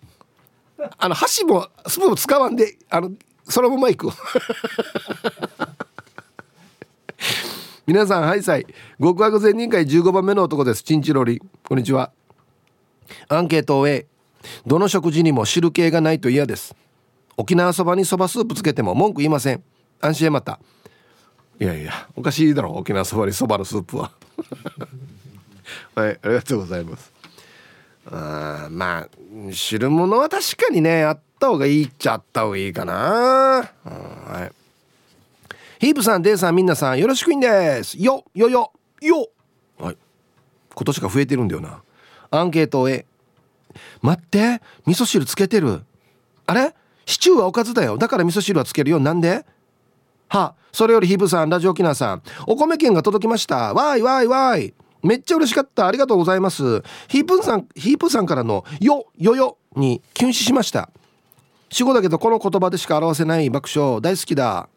[0.97, 3.11] あの箸もスプーンも使わんであの
[3.47, 4.09] そのままいく。
[7.85, 8.65] 皆さんハイサイ。
[8.99, 10.83] 極悪善人会15番目の男です。
[10.83, 11.41] チンチロリ。
[11.67, 12.11] こんにちは。
[13.27, 14.07] アンケートを A
[14.65, 16.75] どの食事にも汁系がないと嫌です。
[17.37, 19.63] 沖縄そばにそばスープつけても文句言いません。
[20.01, 20.59] 安心へまた。
[21.63, 24.11] いやいやおかしいだろ沖縄そばにそばのスープは。
[25.95, 27.13] はいありがとうございます。
[28.05, 29.09] あまあ
[29.53, 32.93] 汁物は確かにねあった方がいいっちゃあった方がいいかな。
[33.85, 34.51] はい。
[35.79, 37.97] ヒープさんデイさんみんなさんよろしくいんです。
[37.97, 39.29] よよよよ。
[39.79, 39.97] はい。
[40.75, 41.81] 今年が増えてるんだよな。
[42.29, 43.05] アンケートへ。
[44.01, 45.85] 待って味噌汁つけてる。
[46.45, 46.75] あれ？
[47.05, 47.97] シチューはおかずだよ。
[47.97, 48.99] だから味噌汁はつけるよ。
[48.99, 49.45] なんで？
[50.33, 53.73] はそれよりヒブさんラジオ沖縄さんお米券が届きました。
[53.73, 54.73] わーいわーいわーい。
[55.03, 55.85] めっちゃ嬉しかった。
[55.85, 56.81] ありがとうございます。
[57.07, 60.89] ヒープンさんヒープさんからのよよよにキュン死しました。
[61.69, 64.67] 死語だけどこの言葉でしか表せない爆笑大好きだ。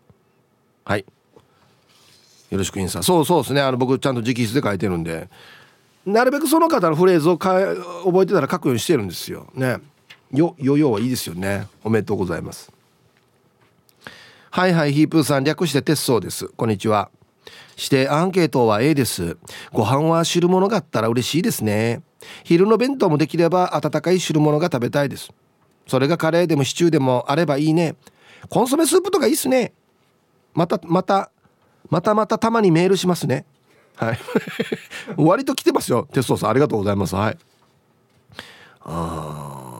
[0.85, 1.07] はい。
[2.51, 3.62] よろしくインさんそうそうですね。
[3.62, 5.31] あの僕ちゃんと直筆で書いてるんで。
[6.05, 7.59] なるべくその方のフレーズをか
[8.05, 9.47] 覚えてたら書くようにしてるんですよ。
[9.55, 9.79] ね。
[10.33, 11.66] よよよはいいですよね。
[11.83, 12.75] おめでとうございます。
[14.57, 16.49] はいはいヒープーさん略して鉄道です。
[16.49, 17.11] こんにちは。
[17.77, 19.37] してアンケートは A です。
[19.71, 22.01] ご飯は汁物があったら嬉しいですね。
[22.42, 25.31] 昼の弁当もできれば温かい汁物が食べたいです。
[25.87, 27.97] それがカレーでもシチューでもあればいいね。
[28.49, 29.75] コンソメスープとかいいっすね。
[30.55, 31.31] またまた
[31.90, 33.45] またまたたまにメールしますね。
[33.97, 34.19] はい。
[35.23, 36.09] 割と来てますよ。
[36.11, 37.14] 鉄道さんありがとうございます。
[37.14, 37.37] はい。
[38.81, 39.75] あ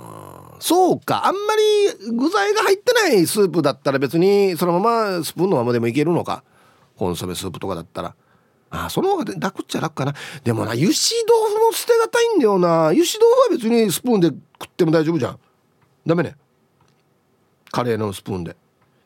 [0.61, 1.27] そうか。
[1.27, 4.81] あんまり具材が入ってないスープだったら別にそのま
[5.19, 6.45] まスプーンのままでもいけるのか。
[6.97, 8.14] コンソメスープとかだったら。
[8.71, 10.14] ああその方が楽っちゃ楽かな。
[10.45, 10.95] でもな油脂
[11.29, 12.88] 豆腐も捨てがたいんだよな。
[12.88, 15.38] 油脂豆腐は別にスプーンで食っても大丈夫じゃん。
[16.07, 16.37] ダメね。
[17.71, 18.57] カレーのスプーンで。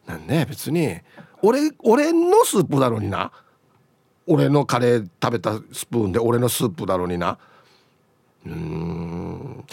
[0.07, 0.99] なんね別に。
[1.43, 3.33] 俺俺のスープだろうにな。
[4.27, 7.39] 俺のカレー食べたスプーンで俺のスープだろうにな。
[8.47, 9.65] うん。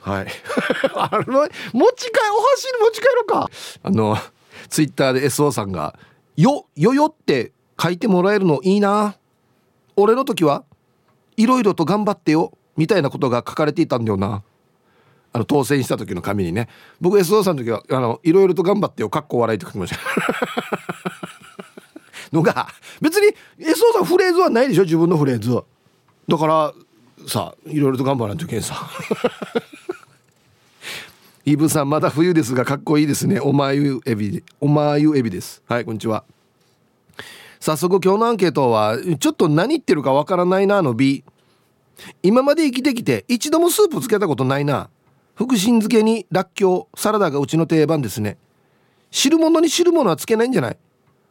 [0.00, 0.26] はい。
[0.94, 3.50] あの持ち帰お箸に持ち帰るか。
[3.82, 4.16] あの
[4.68, 5.98] ツイッターで SO さんが
[6.36, 9.16] 「よよよ」って書いてもらえるのいいな。
[9.96, 10.64] 俺の時は
[11.36, 14.42] いろいろと頑張ってよみたいなことが書かれていたんだよな。
[15.32, 16.68] あの当選した時の紙にね。
[17.00, 19.98] 僕 SO さんの時はあのいろいろと頑張ってよかっこ笑いって書きました。
[22.32, 22.68] のが
[23.00, 25.62] 別に SO さんフレーズはないでしょ自分のフレーズ。
[26.28, 26.72] だから
[27.26, 28.88] さいろいろと頑張らんといけんさ
[31.50, 33.40] イブさんまだ冬ですがかっこいいですね。
[33.40, 35.64] おまゆエビおまゆエビです。
[35.66, 36.22] はいこんにちは。
[37.58, 41.24] 早速今日のアンケートはちょっと何言ってるかわからないなの B
[42.22, 44.90] 今まで生きてきて一度もスープつけたことないな。
[45.34, 48.38] 福神漬けにらっきょうサラダがうちの定番ですね。
[49.10, 50.78] 汁物に汁物はつけないんじゃない。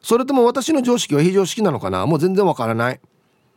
[0.02, 2.06] それとも私の常識は非常識なのかな。
[2.06, 3.00] もう全然わからない。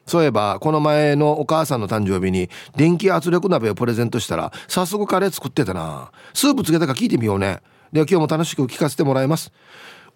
[0.06, 6.10] そういえばこの前のお母さんの誕生日に電気圧力鍋をプレゼントしたら早速カレー作ってたな。
[6.34, 7.60] スープつけたか聞いてみようね。
[7.92, 9.52] では今日も楽しく聞かせてもらいます。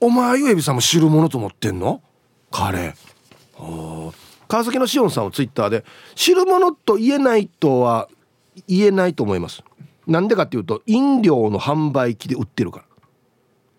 [0.01, 2.03] お前ゆえびさんも汁物と思ってんの？
[2.51, 4.13] カレー。
[4.49, 8.09] 川崎のしおんさんをツイッターで汁物と言えないとは
[8.69, 9.65] 言えないと思います
[10.07, 12.85] なんでかっていうと飲料の販売機で売ってるから。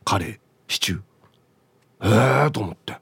[0.03, 0.39] カレー。
[0.67, 2.43] シチュー。
[2.43, 2.97] ええと思って。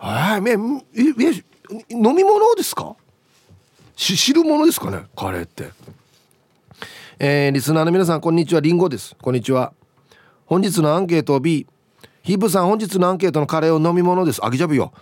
[0.00, 1.02] えー、え
[1.36, 1.44] え
[1.90, 2.96] 飲み物ですか？
[3.94, 5.04] し汁物ですかね？
[5.16, 5.70] カレーって。
[7.18, 8.60] えー、リスナーの皆さんこんにちは。
[8.60, 9.14] りんごです。
[9.20, 9.72] こんにちは。
[10.46, 11.66] 本日のアンケート B
[12.22, 14.44] ヒブさん本日のアンケートのカレーを飲み物です。
[14.44, 14.92] あげちゃぶよ。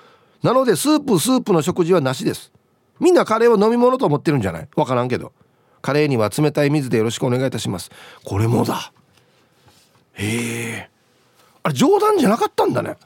[0.42, 2.52] なのでスープスープの食事はなしです。
[3.00, 4.68] みんなカレーを飲み物と思ってるんじゃない？
[4.76, 5.33] わからんけど。
[5.81, 7.90] カレーには冷たい水でよろしくお願いいたします。
[8.24, 8.92] これもだ。
[10.14, 10.26] へ
[10.72, 10.90] え
[11.62, 12.96] あれ冗談じゃなかったんだね。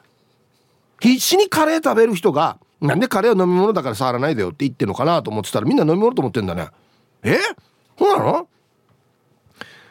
[1.01, 6.69] 必死にカレー食べる人がなんでカレーは飲み物だから触らないでよって言ってんのかなと思ってたらみんな飲み物と思ってんだね。
[7.23, 7.39] え？
[7.97, 8.49] そうなの？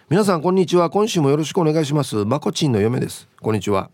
[0.09, 0.89] 皆さんこんにちは。
[0.89, 2.25] 今週もよろしくお願いします。
[2.25, 3.29] まこちんの嫁です。
[3.41, 3.89] こんにちは。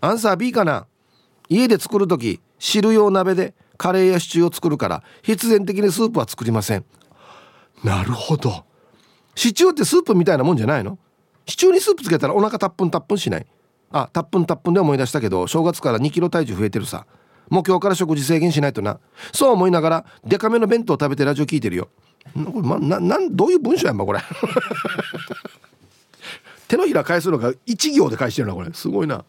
[0.00, 0.86] アンサー B かな？
[1.48, 6.84] 家で作る時汁用鍋でカレーやシチューを作るから必然的にスープは作りません。
[7.84, 8.64] なるほど。
[9.36, 10.98] シチューってスープみたいなもんじゃないの？
[11.46, 13.46] シチューにスープつけたらお腹たっぷんたっぷんしない？
[13.92, 17.06] あたっぷんたっぷんで思い出したけど正月から2キロ体重増えてるさ。
[17.48, 18.98] もう今日から食事制限しないとな。
[19.32, 21.88] そう思いながらデカめの弁当食べてラジオ聞いてるよ。
[22.34, 24.20] これ、ま、ななんどういう文章やんばこれ。
[26.68, 28.72] 手のひら返すのが1行で返してるなこれ。
[28.72, 29.24] すごいな、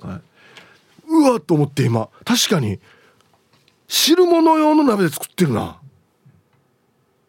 [0.00, 0.20] はい、
[1.08, 2.08] うわっと思って今。
[2.24, 2.78] 確かに
[3.88, 5.78] 汁物用の鍋で作ってるな。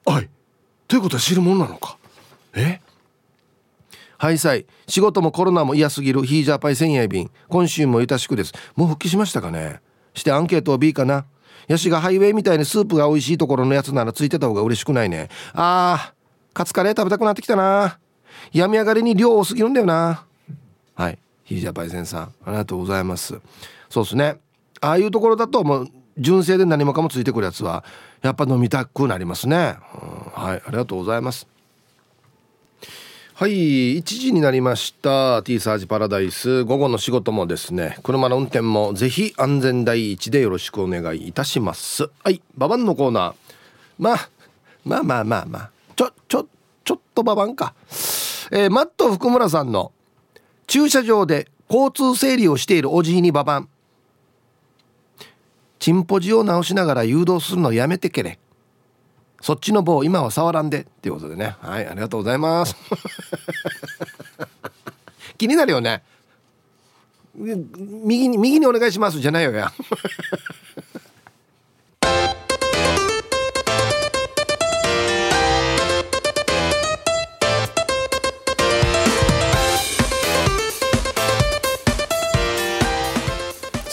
[0.05, 0.29] はい
[0.87, 1.97] ということは汁物なのか。
[2.53, 2.81] え？
[4.19, 4.65] はいさい。
[4.87, 8.53] 仕事もコロナも嫌すぎるヒージャーパイ千円便今週もゆたしくです。
[8.75, 9.81] もう復帰しましたかね
[10.17, 11.25] してアンケートを B かな。
[11.67, 15.29] ヤシがハイウェイみたいにスープが美味しいところのやつならついてた方が嬉しくないね。
[15.53, 16.17] あー
[16.53, 17.99] カツカレー食べたくなってきたな。
[18.51, 20.25] 病み上がりに量多すぎるんだよな。
[20.95, 21.19] はい。
[21.43, 23.39] ヒージャパイセンさんありがとうございます。
[23.89, 24.37] そうですね。
[24.81, 27.83] ああいうところだともう純正で何もかもついてくるやつは
[28.21, 29.75] やっぱ飲みたくなりますね、
[30.35, 30.61] うん、はい。
[30.65, 31.47] ありがとうございます。
[33.39, 35.43] はい1時になりました。
[35.43, 36.63] T サージパラダイス。
[36.63, 42.09] 午後の仕事もですね車の運転もぜひ安全第一でよろしくお願いいたします。
[42.23, 43.33] はいババンのコーナー。
[43.99, 44.29] まあ
[44.83, 45.71] まあまあまあまあ。
[45.95, 46.47] ちょちょ
[46.83, 47.75] ちょっとババンか。
[48.49, 49.91] えー、マット福村さんの
[50.65, 53.69] 駐車場で交通整理をしているおじいにババン
[55.77, 58.39] チンポジを直しながら誘導するのやめてけれ。
[59.41, 61.55] そっちの棒今は触らんでっていうことでね。
[61.61, 62.75] はいありがとうございます。
[65.37, 66.03] 気になるよね。
[67.35, 69.71] 右に右にお願いしますじゃないよや。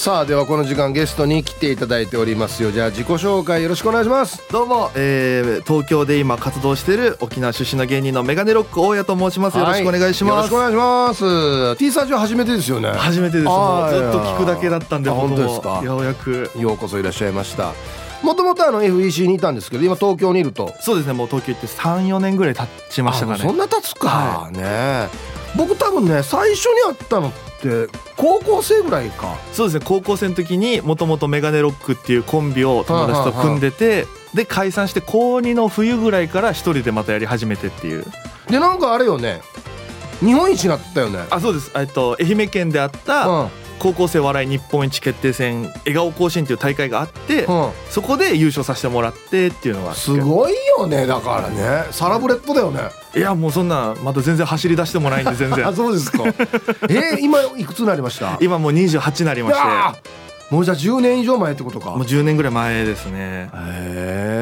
[0.04, 2.70] さあではこの時間ゲストに来ていただいておりますよ。
[2.70, 4.46] じゃあ自己紹介よろしくお願いします。
[4.52, 11.76] どうも、えー、東京で今活動している沖縄出身の芸人のメガネロック大家と申します、よろしくお願いします、よろしくお願いします。
[11.78, 12.90] T サージは初めてですよね。
[12.90, 15.80] 初めてですもうずっと聞くだけだったんで本当ですか？
[15.82, 16.50] ようやく。
[16.54, 17.72] ようこそいらっしゃいました。
[18.22, 20.74] もともとあの FEC にいたんですけど今東京にいると。
[20.82, 23.38] そうですねもう東京行って34年ぐらい経ちましたかね。
[23.38, 25.08] そんな経つか、はい、ね
[25.56, 27.53] 僕多分ね最初に会ったのって
[28.16, 29.36] 高校生ぐらいか。
[29.52, 38.04] そうですね高校生の時にもともとメガネロックっていうコンビを友達と組んでてで解散して高2の冬ぐらいから一人でまたやり始めてっていう。
[38.48, 39.42] でなんかあれよね。
[40.20, 41.20] 日本一になったよね。
[41.30, 41.72] あそうです。
[41.76, 47.70] えっと愛媛県であった、うん高校生笑い日本一決定戦笑顔甲子園っていう大会があって、うん。
[47.90, 51.86] そこで優勝させてもらってっていうのがすごいよねだからね。
[51.90, 52.80] サラブレッドだよね。
[53.16, 56.24] いやもうそんなまだ全然走り出してもないんで全 あ然そうですか。
[56.88, 58.38] えー、今いくつになりました？
[58.40, 59.64] 今もう28になりまして。
[60.50, 61.90] もうじゃあ10年以上前ってことか。
[61.90, 63.50] もう10年ぐらい前ですね。
[63.50, 64.33] へえ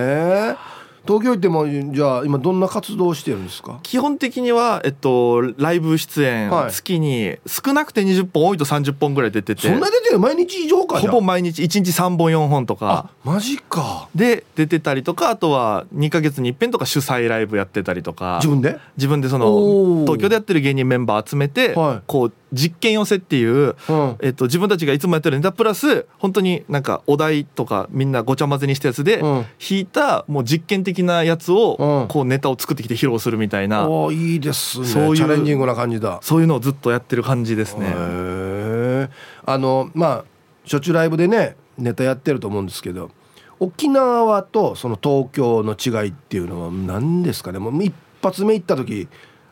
[1.06, 3.80] 東京行ってもじゃあ今どんな活動をしてるんですか？
[3.82, 6.72] 基本的には、えっと、ライブ出演、はい。
[6.72, 9.68] 月に少なくて20本多いと30本ぐらい出てて。
[9.68, 13.10] そんな出てる毎日以上かほぼ毎日1日3本4本とか。
[13.10, 14.08] あマジか。
[14.14, 18.38] で出てたりとかあとは2ヶ月に一遍とか主催ライブやってたりとか。
[18.42, 18.78] 自分で？
[18.96, 20.00] 自分でそおのー。
[20.02, 22.02] 東京でやってる芸人メンバー集めて、はい。
[22.06, 24.16] こう実験寄せっていう、うん。
[24.20, 29.46] えっと、自分たちがいつもやってるネタプラス本当になんかお題とかみんなごちゃ混ぜにしたやつで、うん。
[29.58, 32.09] 弾いたもう実験的なやつを、うん。
[32.09, 34.87] こうネタを作ってきて披露するみたいな、おーいいですね。
[34.87, 36.18] そういうチャレンジングな感じだ。
[36.20, 39.09] そういうのをずっとやってる感じですね。
[39.46, 40.24] あのまあ
[40.64, 43.11] しょっちゅうライブでねネタやってると思うんですけど
[43.59, 47.59] 沖縄とその東京の違いっていうのは何ですかね？
[47.59, 49.09] もう一発目行った時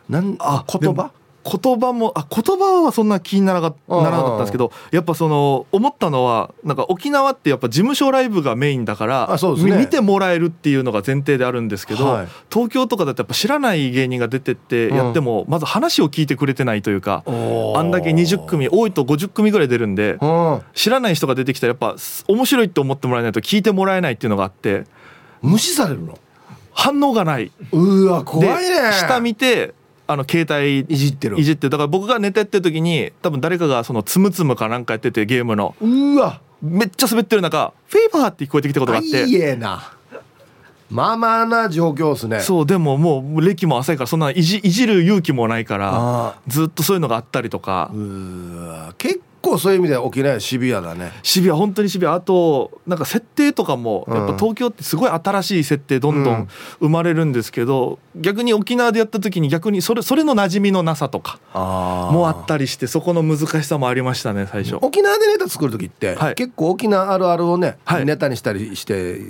[0.09, 1.11] なんあ言葉？
[1.42, 9.62] 言葉もあ言葉はそんな気にならなかったんですけどやっぱその思ったのはなんか沖縄ってやっぱ事務所ライブがメインだからね。
[9.62, 12.29] み見てもらえるっていうのが前提であるんですけど、はい。
[12.53, 20.62] 東京とかだとやっぱ知らない芸人が出てってやってもまず話を聞いてくれてないというか、あんだけ20組多いと50組ぐらい出るんでうん。
[20.74, 21.96] 知らない人が出てきたらやっぱ
[22.29, 24.85] 面白いって思ってもらえないと聞いてもらえないっていうのがあって
[25.40, 26.18] 無視されるの？
[26.72, 27.50] 反応がない。
[27.72, 29.74] うわ怖いでね下見て
[30.11, 31.38] あの携帯いじってる。
[31.38, 35.77] いじってだから僕がネタやってる時に多分誰かがそのつむつむかなんかやっててゲームの。
[35.81, 36.40] うわ。
[36.61, 39.92] めっちゃ滑ってる中「フェイバー」って聞こえてきたことがあっいていえな。
[40.90, 42.40] まあまあな状況ですね。
[42.40, 46.35] そうでももう歴も浅いからそんないじいじる勇気もないからあ。
[46.49, 47.90] ずっとそういうのがあったりとか。
[47.94, 48.94] うーわ。
[48.99, 51.12] 結構そういう意味では沖縄はシビアだね。
[51.22, 52.14] シビア本当にシビア。
[52.14, 56.37] あとなんか設定とかもやっぱうん東京ってすごい新しい設定どんどうん。
[56.38, 56.48] ん
[56.81, 64.76] 生まれるんですけど逆に沖縄でやった時に逆にそれそれの馴染みのなさとかあもあったりしてそこの難しさもありましたね最初。
[64.81, 66.35] 沖縄でネタ作る時って、はい。
[66.35, 68.07] 結構沖縄あるあるをね、はい。
[68.07, 69.20] ネタにしたりして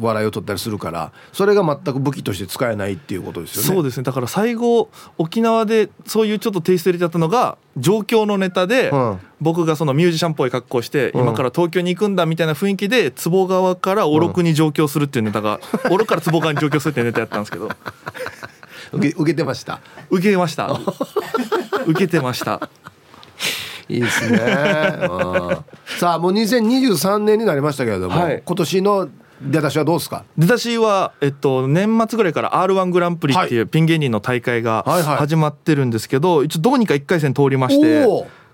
[0.00, 3.68] 笑いを取ったりするからそれが全く武器として使えないっていうことですよね。
[3.68, 4.02] そうですね。
[4.04, 9.20] だから最後沖縄でそういうちょっとテイスト入れちゃったのが状況のネタで、うん。
[9.40, 11.20] 僕がそのミュージシャンっぽい格好して、うん。
[11.22, 15.60] 今から東京に行くんだみたいな雰囲気で坪川からおろくに上京するっていうネタが、
[15.90, 17.68] おろから坪川に上京するっていうネタやったんですけど。
[18.92, 19.80] 受け受けてました。
[20.10, 20.78] 受けました。
[21.86, 22.68] 受けてました。
[23.88, 24.38] いいですね。
[24.38, 25.64] うん。
[25.98, 28.42] さあもう2023年になりましたけれども、はい。
[28.44, 29.08] 今年の
[29.42, 30.24] 出だしはどうですか？
[30.38, 38.06] 出だしは、えっと、年末ぐらいから r 1グランプリっていうピン芸人の大会が始まってるんですけど一応どうにか1回戦通りまして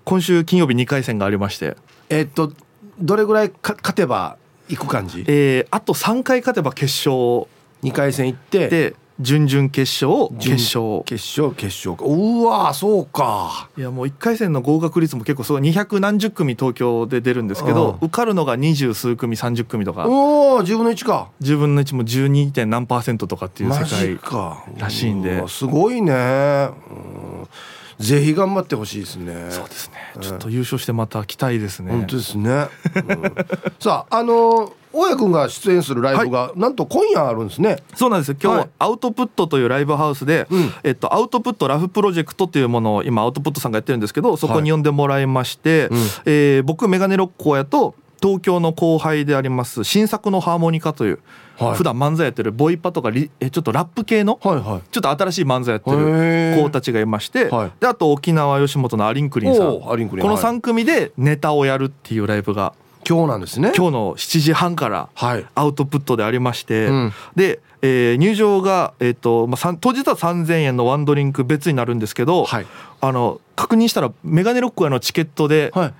[0.03, 1.77] 今週金曜日2回戦がありまして。
[2.09, 2.51] えっと
[2.99, 4.37] どれぐらいか勝てば
[4.69, 5.23] 行く感じ？
[5.27, 7.47] えーあと3回勝てば決勝
[7.81, 12.05] 二回戦行ってで準々決勝準決勝決勝決勝か。
[12.05, 13.69] うわそうか。
[13.77, 21.29] いやもう1回戦の合格率も結構すごい200何十組東京で出るんですけどうん受かるのが二十数組30組とかおお10分の1か。
[21.41, 22.51] 10分の1も 12.
[22.51, 24.65] 点何パーセントとかっていう世界か。
[24.77, 26.13] らしいんですごいね。
[26.13, 27.47] うん
[27.99, 29.51] ぜひ頑張ってほしいですね。
[29.51, 32.49] そうですねちょっと優勝してまた来たいですね本当ですね。
[32.49, 32.67] うん
[33.79, 37.77] さああの大家君が出演するライブが、なんと今夜あるんですね。
[37.95, 38.37] そうなんですよ。
[38.41, 38.69] 今日、はい。
[38.79, 40.71] アウトプットというライブハウスで、うん。
[40.83, 45.97] えっと、アウトプットラフプロジェクトというものを今アウトプットさんがやってるんですけどそこに呼んでもらいまして、うん。
[46.25, 51.19] えー僕メガネロックやと東京の後輩であります新作のハーモニカという、
[51.57, 51.75] はい。
[51.75, 54.89] 普段漫才やってるボイパとかリえちょっとラップ系のはいはい。
[54.91, 56.63] ちょっと新しい漫才やってへるー。
[56.63, 57.71] 子たちがいまして、はい。
[57.79, 59.79] であと沖縄吉本のアリンクリンさん。
[59.79, 59.99] このはい。
[59.99, 62.73] 3組でネタをやるっていうライブが
[63.07, 63.71] 今日なんですね。
[63.75, 65.45] 今日の7時半からはい。
[65.55, 72.65] アウトプットでありまして、うんで、えー入場が、えーとまあ、当日は3,000円のワンドリンク別になるんですけど、はい
[73.01, 75.93] あの確認したらメガネロックのチケットではい。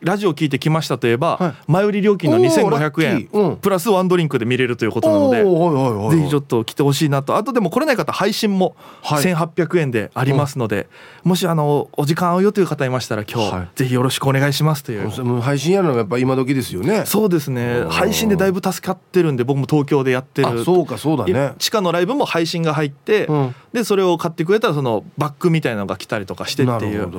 [0.00, 7.36] ラジオ聞いてきましたといえば、はい、前売り料金の2500円、うん、プラスワンドリンクで見れるということなのでぜひちょっと来てほしいなと。
[7.36, 10.86] あとでも来れない方配信も1800円でありますので、はい、
[11.24, 15.40] もしあのお時間合うよという方いましたら今日、はい、ぜひよろしくお願いしますという。
[15.40, 17.04] 配信やるのがやっぱ今時ですよね。
[17.06, 17.84] そうですね。
[17.88, 20.64] 配信でだいぶ助かってるんで僕も東京でやってる。
[20.64, 21.54] そうかそうだね。
[21.58, 27.10] 地下のライブも配信が入って、うん、でそれを買ってくれたらそのバックみたいなのが来たりとかしてっていう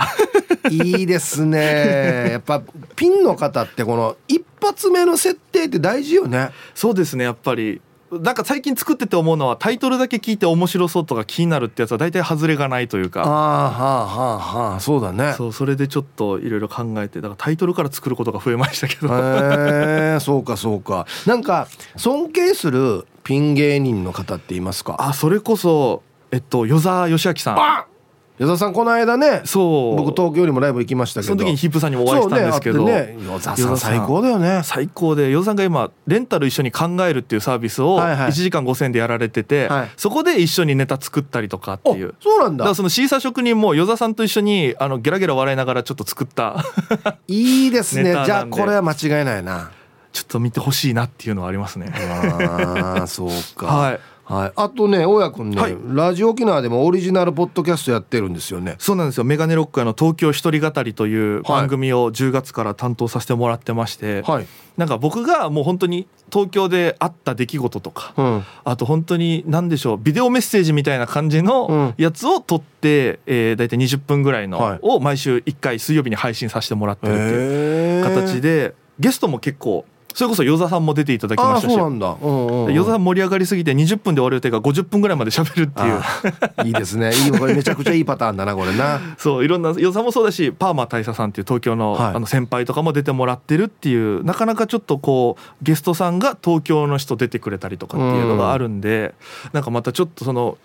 [0.71, 2.31] いいですね。
[2.33, 2.63] やっぱ
[2.95, 6.49] ピンの方ってこの一発目の設定って大事よね。
[6.73, 7.25] そうですね。
[7.25, 7.79] やっぱり
[8.11, 13.23] なんか最近作ってて思うのはタイトルだけ聞いて面白そうとか気になるってやつは大体外れがないというか。
[13.23, 15.33] ああはあはあはあそうだね。
[15.33, 19.07] そうそれでちょっといろいろ考えてだからタイトルから作ることが増えましたけど。
[19.13, 21.05] へえそうかそうか。
[21.25, 24.95] なんか尊敬するピン芸人の方っていますか？
[24.99, 26.01] あそれこそ
[26.31, 27.96] えっと与沢義明さん
[28.39, 29.95] 矢沢さんこの間ねそう。
[29.95, 31.33] 僕東京にもライブ行きましたけど。
[31.33, 34.61] その時にヒップさんにもお会いしたんですけど、ね、与沢さん最高だよね。
[34.63, 39.79] 最高で与沢さんが今レンタル一緒に考えるっていうサービスを1時間5,000円でやられてて、はい。
[39.79, 42.13] はい、そこで一緒にネタ作ったりとかっていう。
[42.21, 42.59] そうなんだ。
[42.59, 46.63] だからそのシーサー職人も与沢さんと一緒にあのゲラゲラ笑いながらちょっと作った
[47.27, 48.11] いいですね。
[48.25, 49.71] じゃあこれは間違いないな。
[50.13, 51.91] ちょっと見てほしいなっていうのはありますね。
[51.93, 53.65] ああそうか。
[53.73, 58.75] はいはい、あとね大家君ね、はい、ラジオ沖縄でもオリジナルポッドキャストやってるんですよね。
[58.77, 59.23] そうなんですよ。
[59.23, 79.85] メガネロックの東京一人語りという番組を10月から担当させてもらってまして、はい、なんか僕がもう本当に東京であった出来事とか、うん、あと本当に何でしょうビデオメッセージみたいな感じのやつを撮って、うん、えー、大体20分ぐらいのを毎週1回水曜日に配信させてもらってるっていう形でゲストも結構
[80.17, 81.71] それこそ与座さんも出ていただきましたし。
[81.71, 86.67] そうなんだ、うんうん、与座さん盛り上がりすぎて20分で終わる予定が50分ぐらいまで喋るっていう。
[86.67, 87.11] いいですね。
[87.23, 88.99] いいこれめちゃくちゃいいパターンだなこれな。
[89.19, 99.13] そういろんな与座もそうだしパーマ大佐さんっていう東京の,、あの先輩とかも出てもらってるっていうなかなかちょっとこうゲストさんが東京の人出てくれたりとかっていうのがあるんで、
[99.45, 100.57] うん、なんかまたちょっとその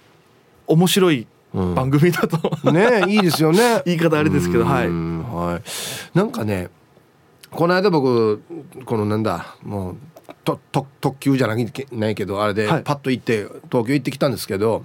[0.66, 3.82] 面白い番組だと、うん、ねいいですよね。
[3.84, 6.70] 言い方あれですけどはい、はい、なんかね
[7.52, 8.42] この間僕
[8.84, 9.96] このなんだもう
[10.44, 14.84] とと特急じゃないないけどあれでパッと行って東京行ってきたんですけど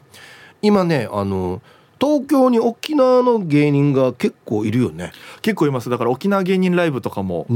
[0.61, 1.61] 今ねあの
[1.99, 5.11] 東京に沖縄の芸人が結構いるよね。
[5.41, 5.89] 結構います。
[5.89, 7.47] だから沖縄芸人ライブとかも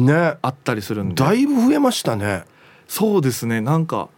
[0.42, 2.44] あったりするんで、だいぶ増えましたね。
[2.88, 3.62] そうですね。
[3.62, 4.10] なんか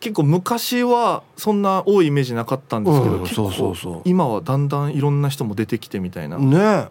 [0.00, 4.02] 結構昔はそんな多いイメージなかったんですけど、うん、そうそうそう。
[4.04, 6.38] 今はだんだんいろんな人も出てきてみたいな。
[6.38, 6.88] ね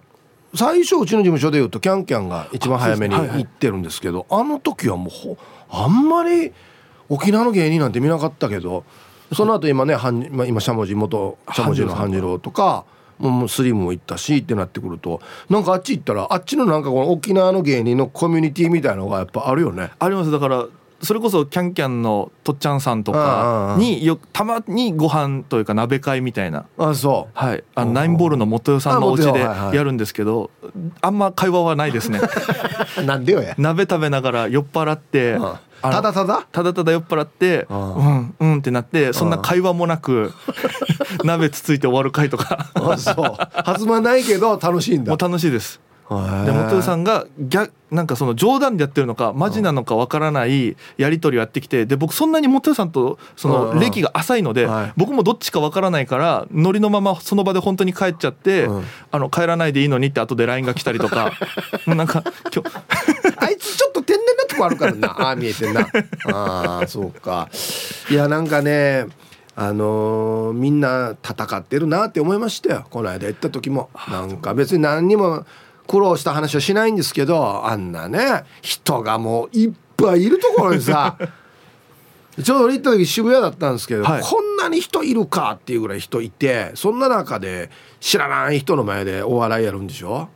[0.55, 5.37] 最初うちの事務所でいうとキャンキャンが一番早めに行ってるんですけどあ,、の時はもう
[5.69, 6.53] あんまり
[7.07, 8.83] 沖縄の芸人なんて見なかったけど
[9.33, 9.95] その後今ね
[10.31, 12.85] まあ、今しゃもじ元しゃもじの半次郎とか
[13.19, 19.91] もうスリムも行ったしってなってくるとなんかあっち行ったらあっちのなんかこの沖縄の芸人のコミュニティみたいなのがやっぱあるよね。
[19.99, 20.31] あります。
[20.31, 20.65] だから
[21.01, 26.65] それこそキャンキャンのとっちゃんさんとかによたまにご飯というか鍋会みたいな。
[26.77, 27.37] あそう。
[27.37, 27.63] はい。
[27.75, 30.51] あのナインボールの元代さんのお家でやるんですけど
[31.01, 32.19] あんま会話はないですね。
[33.05, 33.55] なんでよや。
[33.57, 35.37] 鍋食べながら酔っ払って
[35.81, 36.45] ただただ？
[36.51, 38.35] ただただ酔っ払ってうん。
[38.39, 40.33] うんってなってそんな会話もなく
[41.23, 42.67] 鍋つついて終わる会とか。
[42.97, 43.15] そう。
[43.65, 45.11] 弾まないけど楽しいんだ。
[45.11, 45.79] もう楽しいです
[46.09, 58.67] で元さんが逆なんかその冗談でやってるのかマジなのかわからないやり取りをやってきてで僕そんなに元さんとその歴が浅いので僕もどっちかわからないからノリのままその場で本当に帰っちゃって
[59.11, 61.31] あの帰らないでいいのにって後で LINE が来たりとか。
[61.87, 62.69] なんか今日。
[63.37, 65.09] あいつちょっと天然なとこあるからな。
[65.09, 65.87] ああ見えてんな。
[66.25, 67.49] あそうか。
[68.09, 69.07] いやなんかね
[69.55, 72.85] あのー、みんな戦ってるなって思いましたよ。
[72.89, 73.89] この間行った時も。
[74.09, 75.45] なんか別に何にも
[75.89, 81.17] 苦労した話はしないんですけどあんなね人がもういっぱいいるところにさ
[82.43, 90.29] ちょうど行った時渋谷だったんですけど、はい、こんなに人いるかっていうぐらい人いてそんな中で知らない人の前でお笑いやるんでしょ？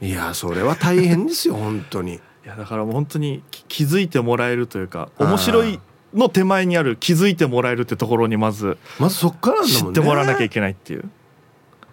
[0.00, 2.14] いやそれは大変ですよ本当に。
[2.46, 5.80] いやだからもう本当に気づいてもらえるというか面白い
[6.14, 11.10] の手前にある気づいてもらえるってところにまずまずそっから知ってもらわなきゃいけないっていう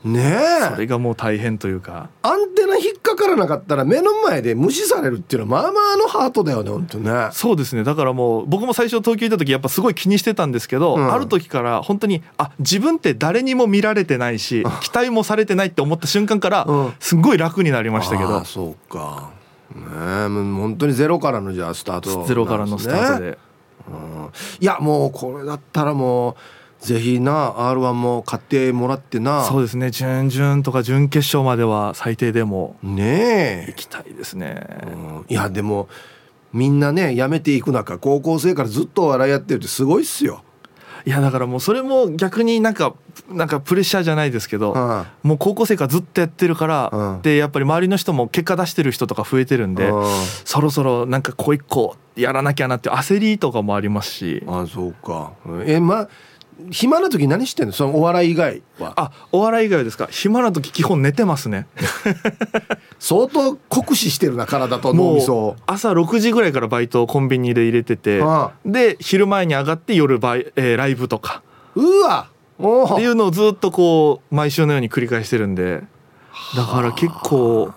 [0.04, 0.74] ねえ。
[0.74, 2.10] それがもう大変というか。
[2.22, 7.30] アンテナ引っかからなかったら目の前で無視されるっていうのはまあまあのハートだよね本当ね。
[7.32, 7.84] そうですね。
[7.84, 16.68] だからもう僕も最初東京行った時やっぱすごい気にしてたんですけど、うん、ある時から本当にあ自分って誰にも見られてないし期待もされてないって思った瞬間から
[16.99, 19.32] すごい楽になりましたけど、うん、そうか。
[19.74, 23.38] ね本当にゼロからのじゃあスタート、ね、ゼロからのスタートで、
[23.88, 24.30] うん、
[24.60, 26.36] いやもうこれだったらもう
[26.84, 29.45] ぜひな R1 も買ってもらってな。
[29.45, 29.89] そうですね。
[29.89, 33.65] 準々とか準決勝までは最低でもねえ。
[33.69, 35.88] 行きたいですね、うん、いやでも
[36.51, 40.43] みんなね辞めていく中高校生からずっとお笑いやってるってすごいっすよ。
[41.05, 42.93] いやだからもうそれも逆になんか
[43.29, 50.05] なんかプレッシャーじゃないですけど、うん、もう高校生からずっとやってるから、うん、でやっぱり周りの人も結果出してる人とか増えてるんで、うん、
[50.45, 54.43] そろそろなんかこう一個やらなきゃなって焦りとかもありますし。
[54.47, 55.34] あそうか。
[55.65, 56.09] えまあ
[56.72, 57.74] 暇な時何してんの？
[57.74, 58.93] そのお笑い以外は。
[58.95, 60.08] あお笑い以外ですか？
[60.10, 61.68] 暇な時基本寝てますね。
[62.99, 68.22] 相当酷使してるな体と脳みそ朝6時ぐらいからバイトをコンビニで入れてて
[68.66, 71.41] で昼前に上がって夜バイ、えー、ライブとか。
[71.76, 72.28] うわ！
[72.60, 75.82] っていうのをずっとこう毎週のように繰り返してるんで。
[76.56, 77.72] だから結構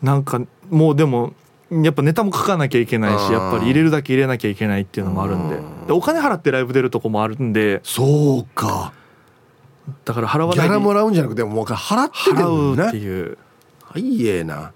[0.00, 1.34] なんかもうでも
[1.82, 5.56] やっぱネタも書かなきゃいけないしやっぱり入れるだけ入れなきゃいけないっていうのもあるんで。
[5.86, 7.80] でお金払ってライブ出るとこもあるんで。
[7.82, 8.92] そうか。
[10.04, 12.88] だから払わないギャラもらうんじゃなくてもう払ってるんね。
[12.88, 13.38] っていう。
[13.84, 14.72] はいええな。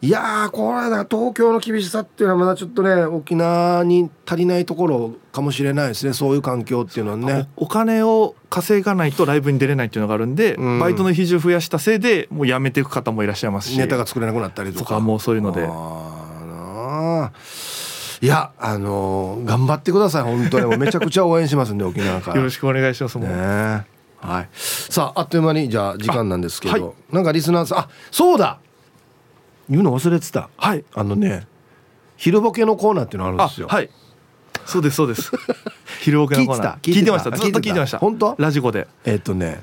[0.00, 6.12] いやこれだ東京の厳しさっていうのはまだちょっとね沖縄に足りないところかもしれないですね。
[6.12, 7.48] そういう環境っていうのはね。
[7.56, 13.78] お金を稼がないとライブに出れないっていうのがあるんで、うん、バイトの比重増やしたせいでもう辞めていく方もいらっしゃいますし。
[13.78, 15.00] ネタが作れなくなったりとか。
[15.00, 15.66] もうそういうので
[18.20, 20.76] いやあのー、頑張ってください本当に。
[20.78, 22.36] めちゃくちゃ応援しますんで沖縄から。
[22.38, 23.28] よろしくお願いしますね
[24.20, 24.48] はい。
[24.54, 28.58] さああっという間にじゃあ時間なんですけど、はい、なんかリスナーさんあそうだ。
[29.68, 30.48] 言うの忘れてた。
[30.56, 30.84] はい。
[30.94, 31.46] あのね
[32.16, 33.68] 昼ボケのコーナーっていうのあるんですよ。
[33.68, 33.90] はい。
[34.64, 35.30] そうですそうです。
[36.00, 36.80] 昼ボケのコーナー。
[36.80, 37.30] 聞いてました。
[37.30, 37.98] ずっと聞いてました。
[37.98, 38.34] 本当？
[38.38, 38.86] ラジコで。
[39.04, 39.62] えー、っとね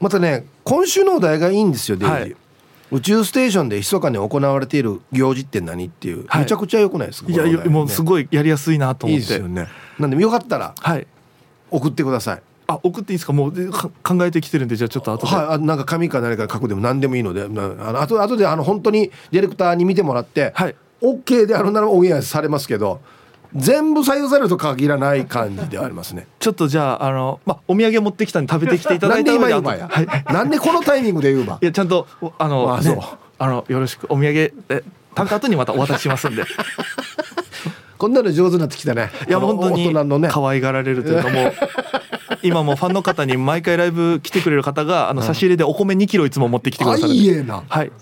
[0.00, 2.36] またね今週のお題がいいんですよデイジー、はい
[2.92, 7.32] 宇宙ステーションで密かに行われている行事って何っていう、はい、めちゃくちゃよくないですか？
[7.32, 9.22] いや、ね、もうすごいやりやすいなと思って。
[9.22, 9.68] いいですよね。
[9.98, 10.74] なんでよかったら
[11.70, 13.32] 送ってください、あ送っていいですか？
[13.32, 13.72] もう
[14.02, 17.42] 考えてきてるんでじゃあちょっと後で、はい、あなんか紙か何か書くでも何でもいいので。
[17.42, 23.00] あの後後であの本当にディレクターに見てもらって、はい、OK であるならオンエアされますけど
[23.56, 26.26] 全部採用されると限らない感じでありますね。
[26.38, 31.58] ちょっとじゃああのまあお土産持ってきたんで食べてきていただいたのでなんで今や、はい、なんでこのタイミングで言うば？
[31.62, 32.06] いやちゃんと
[32.38, 32.98] あのあ、ね、
[33.38, 34.82] あのよろしくお土産え
[35.14, 36.44] 単価後にまたお渡ししますんで。
[37.96, 39.10] こんなの上手になってきたね。
[39.28, 39.94] いや本当に
[40.28, 41.52] 可愛がられるというかもう
[42.42, 47.62] 今もファンの方に毎回ライブ来てくれる方があの差し入れでお米2キロいつも持ってきてくださるいいな。
[47.68, 47.92] はい。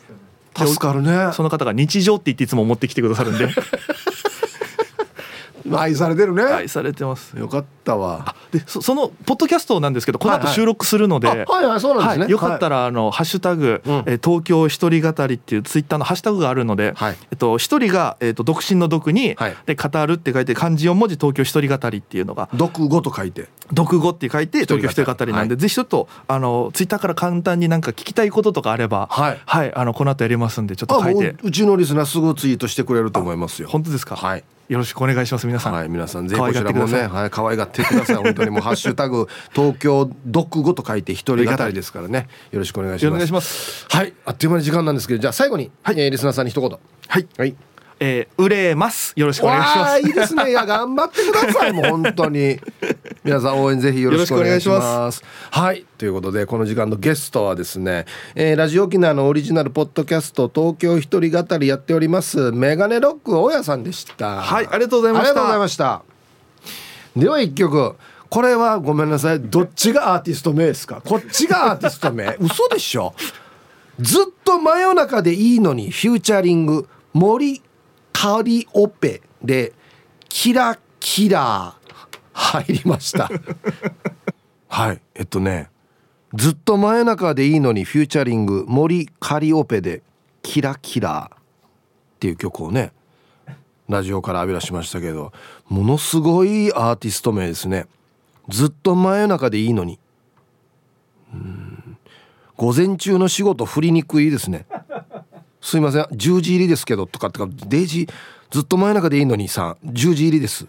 [0.57, 1.31] 助かるね。
[1.33, 3.49] その方が日常って言っていつも持ってきてくださるんで
[5.71, 6.43] 愛されてるね。
[6.43, 7.37] 愛されてます。
[7.39, 8.35] よかったわ。
[8.51, 23.49] でそそのポッドキャストなんですけどこの後収録するので、はいはい、はいはいそうなんですね、はい、よかったらあの、ハッシュタグ、うん、え東京一人語りっていうツイッターのハッシュタグがあるので、はい、えっと一人がえっと独身の独に、はい、で語るって書いて漢字4文字東京一人語りっていうのが独語と書いて。
[23.73, 31.37] 独語って書いて東京一人語りなんで、ぜひちょっとあのツイッターから簡単になんか聞きたいこととかあればはい、はい、あのこの後やりますんでちょっと書いて。
[31.43, 33.69] うちのリスナーすぐツイートしてくれると思いますよ。
[33.69, 34.17] 本当ですか？
[34.17, 35.73] はいよろしくお願いします皆さん。
[35.75, 38.17] はい、皆さんぜひこちらもね、はい、可愛がってください。
[38.17, 42.29] 本当にもう ハッシュタグ東京読語と書いて一人語りですからね。
[42.51, 43.13] よろしくお願いします。
[43.13, 43.87] お願いします。
[43.89, 46.71] はい、あっという間に時間なんですけど、じゃあ最後に、はい、えー、リスナーさんに一言。
[46.71, 47.27] はい。
[47.37, 47.55] はい。
[48.05, 52.59] えー、売れますよろしくお願いしますいいですねいや頑張ってくださいもう本当に
[53.25, 55.23] 皆さん応援ぜひよろしくお願いします。
[55.51, 55.85] はい。
[55.97, 58.05] ということでこの時間のゲストはですね、
[58.35, 64.41] えー、ラジオ沖縄のオリジナルポッドキャスト東京一人語りやっておりますメガネロック大家さんでした。
[64.41, 65.29] はいありがとうございました。
[65.31, 66.03] ありがとうございました。
[67.17, 67.95] では一曲。
[68.29, 71.03] これはごめんなさいどっちがアーティスト名ですか？
[71.05, 72.35] こっちがアーティスト名。
[72.41, 73.15] 嘘でしょ？
[74.01, 77.63] ずっと真夜中でいいのにフューチャリング森
[78.13, 79.75] カリオペで
[80.31, 81.75] キラキラ
[82.33, 83.31] 入りました。
[84.69, 85.01] はい。
[85.15, 85.71] えっとね
[86.35, 90.03] ずっと真夜中でいいのにフューチャリング森カリオペで
[90.43, 91.39] キラキラっ
[92.21, 92.93] ていう曲をね
[93.89, 95.33] ラジオから浴び出しましたけど
[95.69, 97.87] ものすごいアーティスト名ですね。
[98.49, 99.99] ずっと真夜中でいいのに。
[101.33, 101.99] うん。
[102.57, 104.67] 午前中の仕事振りにくいですね。
[105.61, 106.03] すいません。
[106.05, 108.09] 10時入りですけどとかとかデイジ
[108.51, 110.67] ずっと前中でいいのにさ10時入りです。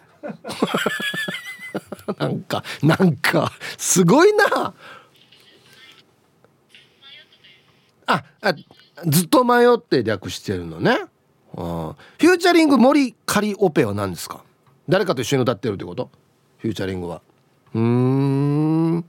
[2.19, 4.73] なんかなんかすごいな。
[8.05, 8.53] ああ
[9.07, 10.97] ずっと迷って略してるのね。
[11.55, 14.43] フューチャリング森カリオペは何ですか？
[14.89, 16.09] 誰かと一緒に歌ってるってこと？
[16.57, 17.21] フューチャリングは。
[17.73, 19.05] うん。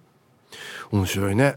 [0.93, 1.57] 面白いね。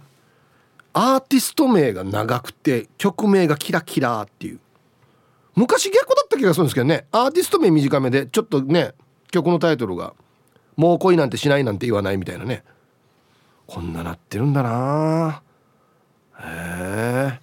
[0.94, 4.60] アーティスト名が長くて曲名がキラキラっていう。
[5.56, 7.06] 昔逆だった気がするんですけどね。
[7.12, 8.94] アーティスト名短めでちょっとね
[9.30, 10.14] 曲のタイトルが
[10.78, 12.64] 「もう恋なんてしない」なんて言わないみたいなね。
[13.66, 15.42] こんななってるんだな。
[16.40, 17.40] へえ。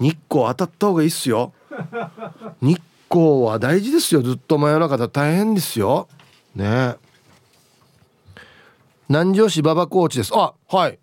[0.00, 1.52] 日光当たった方がいいっすよ。
[2.60, 4.22] 日光は大事ですよ。
[4.22, 5.08] ずっと真夜中だ。
[5.08, 6.08] 大変ですよ。
[6.54, 6.96] ね。
[9.08, 10.32] 南城市馬場コーチです。
[10.34, 10.98] あはい。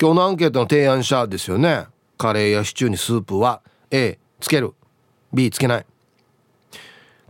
[0.00, 1.86] 今日のアンケートの提案者ですよね。
[2.16, 4.74] カレーやシチューにスープは A つける。
[5.32, 5.86] B つけない。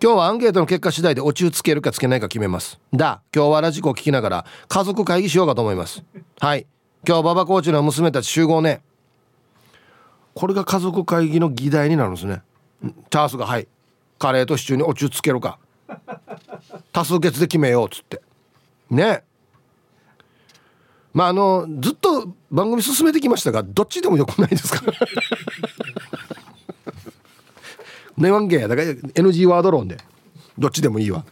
[0.03, 2.81] 今日はアンケートの結果次第でお中つけるかつけないか決めます。
[2.91, 3.21] だ。
[3.35, 6.03] 今日はラジコを聞きながら家族会議しようかと思います。
[6.39, 6.67] はい。
[7.07, 8.81] 今日馬場コーチの娘たち集合ね。
[10.33, 12.41] これが家族会議の議題になるんですね。
[12.83, 13.69] チャースがはい。
[14.19, 15.59] カレーとシチューにお中つけるか。
[16.95, 18.23] 多数決で決めようっつって。
[18.89, 19.23] ね。
[21.13, 24.83] まああのずっと番組進めてきましたがどっちでもよくないですか
[28.21, 29.97] ネワンゲーだから NG ワード論で。
[30.59, 31.25] どっちでもいいわ。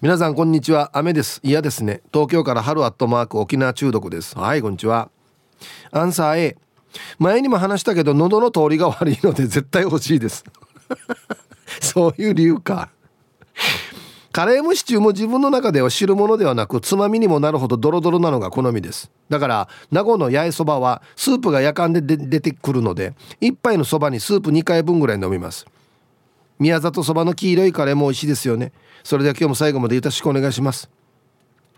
[0.00, 0.90] 皆さんこんにちは。
[0.92, 1.40] 雨です。
[1.42, 2.00] 嫌ですね。
[2.12, 4.38] 東京から春アットマーク沖縄中毒です。
[4.38, 5.10] はいこんにちは。
[5.90, 6.56] アンサー A
[7.18, 10.44] 前にも話したけど喉の通りが悪いので絶対欲しいです。
[11.82, 12.90] そういう理由か。
[14.32, 19.10] カレーもシチューも自分の中では汁物ではなくつまみにもなるほどドロドロなのが好みです。
[19.28, 23.12] だから名護の八重そばはスープが夜間で出てくるので
[23.42, 25.66] 1杯のそばにスープ2回分ぐらい飲みます。
[26.58, 28.72] 宮里そばの黄色いカレーも美味しいですよね。
[29.04, 30.88] それでは今日も最後までよろしくお願いします。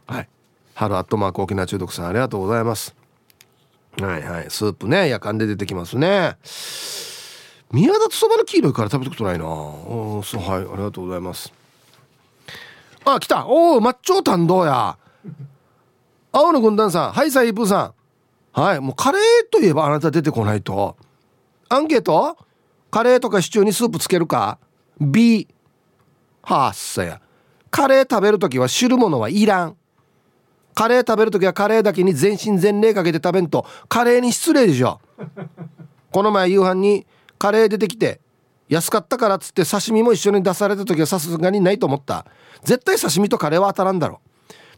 [0.07, 0.29] はい。
[0.75, 2.95] 春アットマーク沖縄中毒さんありがとうございます。
[4.01, 4.47] はいはい。
[4.49, 6.37] スープね夜間で出てきますね。
[7.73, 9.45] 宮里そばの黄色いカレー食べたことないな。
[9.45, 10.63] うんそうはい。
[10.63, 11.53] ありがとうございます。
[13.05, 13.47] あ来た。
[13.47, 14.97] おおマッチョ担当や。
[16.33, 17.13] 青の軍団さん。
[17.13, 17.95] はいサイプーさ
[18.57, 18.61] ん。
[18.61, 20.97] はいもうカレーといえばあなた出てこないと。
[21.69, 22.37] アンケート？
[22.91, 24.59] カレーとかシチューにスープつけるか
[25.01, 25.49] ？B
[26.43, 27.21] はあっさや。
[27.71, 29.77] カレー食べる時は汁物はいらん。
[30.75, 35.01] カレー食べる時はカレーだけに全身全霊かけて食べんとカレーに失礼でしょ。
[36.11, 37.07] この前夕飯に
[37.39, 38.21] カレー出てきて
[38.75, 42.27] 安かったからっつって刺身も一緒に出された時はさすがにないと思った。
[42.65, 44.21] 絶対刺身とカレーは当たらんだろ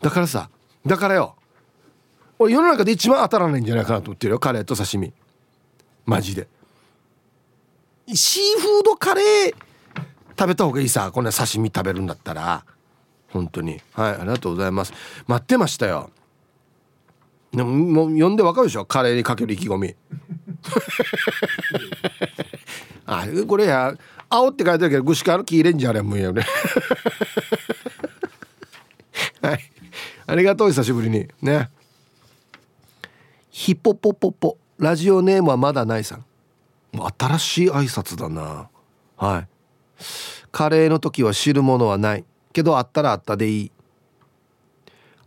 [0.00, 0.50] だからさ
[0.84, 1.36] だからよ。
[2.38, 5.12] 俺世の中で一番当たらないんじゃないかなと思ってるよカレーと刺身。
[6.04, 6.46] マジで。
[8.12, 9.54] シーフードカレー
[10.38, 12.64] 食べた方がいいさこんな刺身食べるんだったら。
[13.30, 13.80] 本当に。
[13.94, 14.92] はいありがとうございます。
[15.26, 16.10] 待ってましたよ。
[17.56, 18.84] でももう読んでわかるでしょ？
[18.84, 19.94] カレーにかける意気込み。
[23.06, 23.94] あこれや
[24.28, 26.44] 青って書いてあるけど串川のキーレンジャーれもいいよね。
[29.40, 29.60] はい。
[30.26, 31.26] ありがとう久しぶりに。
[31.40, 31.70] ね。
[33.50, 34.58] ヒポポポポ。
[34.78, 36.24] ラジオネームはまだないさん。
[37.18, 38.68] 新しい挨拶だな。
[39.16, 39.48] はい。
[40.52, 42.24] カレーの時は汁物はない。
[42.52, 43.72] けどあったらあったでいい。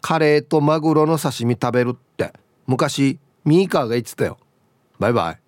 [0.02, 1.90] カレーとマグロの刺身食べる。
[1.92, 2.09] って
[2.70, 4.38] 昔ミーカーが言ってたよ。
[5.00, 5.40] バイバイ。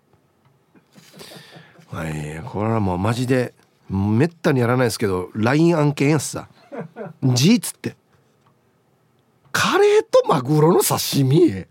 [1.96, 3.54] はいこれはもうマジで
[3.88, 6.48] めったにやらないですけど LINE 案件やつさ。
[7.22, 7.96] G っつって。
[9.52, 11.68] カレーとマグロの刺身。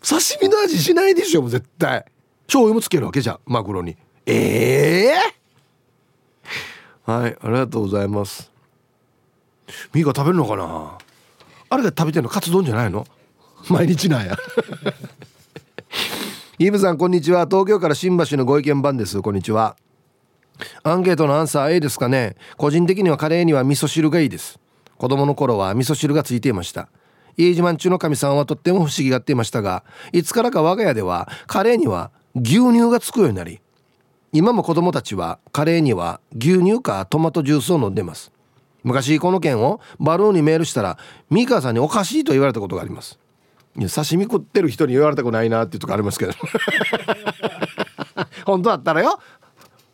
[0.00, 2.06] 刺身の味しないでしょ絶対。
[2.46, 3.98] 醤油もつけるわけじゃんマグロに。
[4.24, 8.50] ええー、はいありがとうございます。
[9.92, 10.96] ミーカ食べるのかな？
[11.68, 13.06] あれが食べてるのカツ丼じゃないの？
[13.68, 14.36] 毎日なんや。
[16.58, 17.46] イブさんこんにちは。
[17.46, 19.20] 東京から新橋のご意見番です。
[19.20, 19.76] こんにちは。
[20.82, 22.36] アンケートのアンサー A ですかね。
[22.56, 24.58] 個人的にはカレーには味噌汁がいいです。
[24.98, 26.88] 子供の頃は味噌汁がついていました。
[27.36, 33.60] 家島中の神さんはとっても不思議がっていましたがいつからか我が家ではカレーには牛乳がつくようになり
[34.32, 38.32] 今も子供たちはカレーには牛乳かトマトジュースを飲んでます。
[38.82, 40.98] 昔この件をバルーンにメールしたら
[41.30, 43.18] ミカさんにおかしいと言われたことがあります。
[43.74, 46.32] 刺身食ってる人に言われたくないなっていうとこありますけど。
[48.44, 49.18] 本当だったらよ。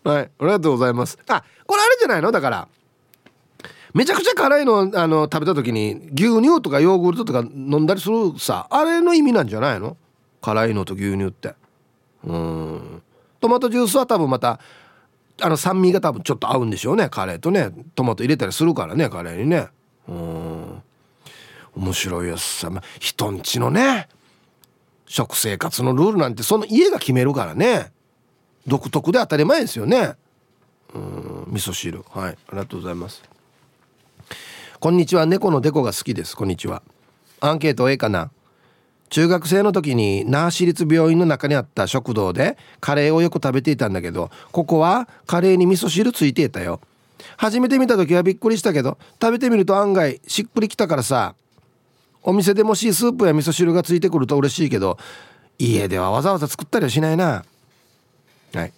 [0.05, 0.22] はい。
[0.22, 1.18] ありがとうございます。
[1.29, 2.33] あこれあれじゃないの？
[2.33, 2.68] だから
[3.95, 9.97] めちゃくちゃ辛いのあの食べた時に牛乳とかヨーグルトとか飲んだりするさあれの意味なんじゃないの？
[10.41, 11.55] 辛いのと牛乳って。
[12.24, 13.03] うん。
[13.41, 14.59] トマトジュースは多分また
[15.41, 17.09] あの酸味が多分ちょっと合うんでしょうね。
[17.09, 19.68] カレーとねトマト入れたりするからねカレーにね。
[20.09, 20.83] うん。
[21.79, 24.09] 面白いやつさ、ま、人んちのね
[25.07, 27.93] 食生活のルールなんてその家が決めるからね。
[28.66, 30.16] 独特で当たり前ですよね。
[30.95, 32.05] うん味噌汁。
[32.11, 33.22] はいありがとうございます。
[34.81, 35.24] こんにちは。
[35.24, 36.37] 猫のデコが好きです。
[36.37, 36.83] こんにちは。
[37.41, 38.31] アンケート A かな。
[39.09, 46.81] 中学生の時に那覇市立病院の中にあった食堂でカレーをよく食べていたんだけどここはカレーに味噌汁ついていたよ。
[47.39, 51.35] 初めて見た時はびっくりしたけど食べてみると案外しっくりきたからさ。
[52.29, 54.99] お店でもしスープや味噌汁がついてくると嬉しいけど
[55.59, 57.43] 家ではわざわざ作ったりはしないな。
[58.53, 58.72] はい。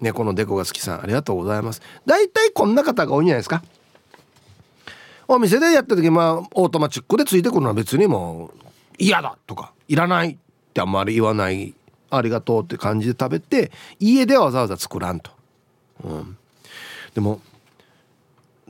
[0.00, 1.82] 猫のデコが好きさんありがとうございます。
[2.06, 3.64] だいたいこんな方が多いんじゃないですか。
[5.26, 8.66] お店でやった時まあオートマチックでついてくるのは別にもう
[8.98, 10.36] 嫌だとかいらないっ
[10.72, 11.74] てあんまり言わない
[12.08, 15.32] ありがとうって感じで食べて家ではわざわざ作らんと、
[16.04, 16.36] うん、
[17.14, 17.40] でも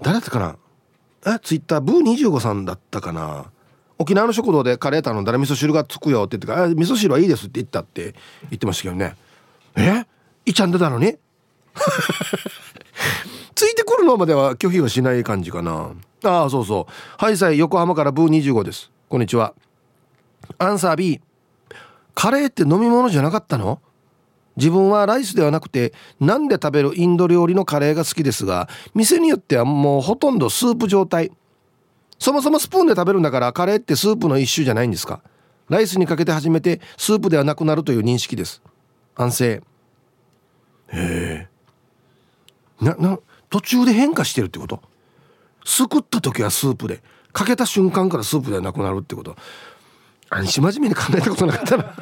[0.00, 0.56] 誰だったかな？
[1.34, 1.38] え？
[1.40, 3.50] ツイッターブー25さんだったかな？
[4.02, 8.14] 沖縄の食堂でカレー頼んだら味噌汁がつくよって言ってから味噌汁はいいですって言ったって
[8.50, 9.14] 言ってましたけどね。
[9.76, 10.04] え？
[10.44, 11.16] いちゃんでたのに？
[13.54, 15.92] ついてくるのまでは拒否はしない感じかな。
[16.24, 16.92] ああそうそう。
[17.16, 18.90] はいさい横浜からブー25です。
[19.08, 19.54] こんにちは。
[20.58, 21.20] アンサー B
[22.14, 23.80] カレーって飲み物じゃなかったの？
[24.56, 31.30] 自分はライスではなくて何で食べるインド料理のカレーが好きですが店によってはもうほとんどスープ状態。
[32.22, 35.22] そもそもスプーンで食べるんだからカレーってスープの一種じゃないんですか？
[35.68, 38.62] ライスにかけて初めてスープではなくなるという認識です。
[39.16, 39.50] 安静。
[39.54, 39.62] へ
[40.92, 41.48] え。
[42.80, 43.18] なな
[43.50, 44.80] 途中で変化してるってこと？
[45.64, 47.02] すくった時はスープで
[47.32, 49.34] かけた瞬間からスープではなくなるってこと？
[50.30, 51.94] 安心真面目に考えたことなかったな。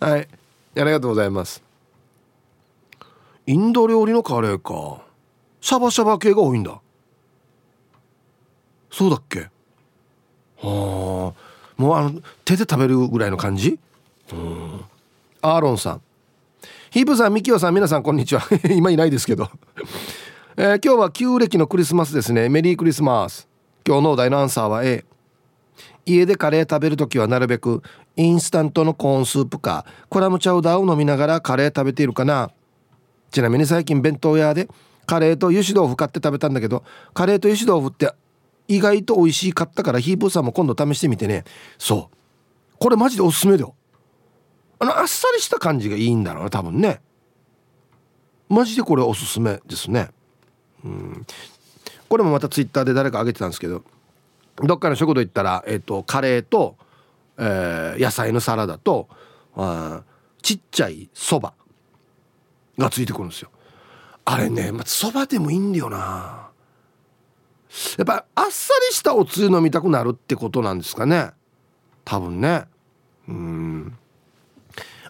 [0.06, 0.28] はい。
[0.76, 1.62] ありがとうございます。
[3.46, 5.02] インド料理のカレーか。
[5.62, 6.78] シャバシャバ系が多いんだ
[8.90, 9.50] そうだっけ？
[10.60, 11.80] はあ。
[11.80, 13.78] もうあの手で食べるぐらいの感じ？
[14.32, 14.80] うん。
[15.42, 16.02] アーロンさん。
[16.90, 18.42] ヒープさんミキオさん皆さんこんにちは。
[18.70, 19.50] 今いないですけど、
[20.56, 22.48] えー、今日は旧暦のクリスマスですね。
[22.48, 23.46] メリークリスマス。
[23.86, 25.04] 今日のお題のアンサーは A
[26.06, 27.82] 家でカレー食べる時はなるべく
[28.16, 32.50] インスタントのコーンスープかクラムチャウダーを飲みながらカレー食べているかな。
[33.30, 34.68] ちなみに最近弁当屋で
[35.06, 36.82] カレーと油脂豆腐買って食べたんだけど
[37.12, 38.10] カレーと油脂豆腐って
[38.68, 41.44] 意外と美味しかったからヒープーさんも今度試してみてね。
[41.78, 42.16] そう。
[42.78, 43.74] これマジでおすすめだよ。
[44.78, 47.00] あのあっさりした感じがいいんだろうな多分ね。
[48.48, 50.10] マジでこれおすすめですね。
[50.84, 51.26] うん。
[52.08, 53.82] これもまたツイッターで誰か上げてたんですけど
[54.56, 56.76] どっかの食堂行ったら、えーと、カレーと、
[57.36, 59.08] えー、野菜のサラダと
[59.56, 60.02] あ
[60.42, 61.52] ちっちゃいそば
[62.78, 63.50] がついてくるんですよ。
[64.24, 66.47] あれねそば、でもいいんだよな。
[67.96, 71.30] やっぱあっさりしたおつゆ飲みたくなるってことなんですかね。
[72.04, 72.64] 多分ね。
[73.28, 73.98] うん。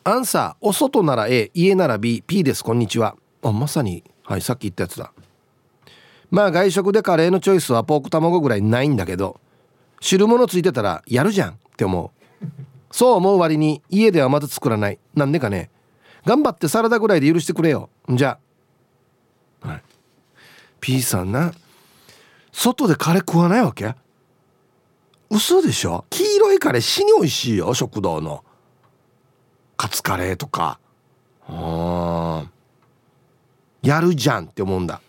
[0.05, 2.65] アンサーお外なら A 家なら BP です。
[2.65, 3.17] こんにちは。
[3.43, 4.05] あまさに。
[4.25, 5.13] はいさっき言ったやつだ。
[6.31, 9.41] まあ外食でカレーのチョイスはポーク卵ぐらいないんだけど
[10.01, 12.13] 汁物ついてたらやるじゃんって思
[12.43, 12.47] う。
[12.91, 14.99] そう思う割に家ではまだ作らない。
[15.15, 15.71] なんでかね。
[16.25, 17.91] 頑張ってサラダぐらいで許してくれよ。
[18.09, 18.39] じゃ
[19.63, 19.69] あ。
[19.69, 19.83] はい。
[20.81, 21.53] P さんな。
[22.59, 23.95] 外でカレー食わないわけ？
[25.31, 26.05] 嘘でしょ？
[26.11, 28.45] 黄色いカレー死に美味しいよ食堂の。
[29.77, 30.81] カツカレーとか。
[31.49, 32.51] うん
[33.81, 35.01] やるじゃんって思うんだ。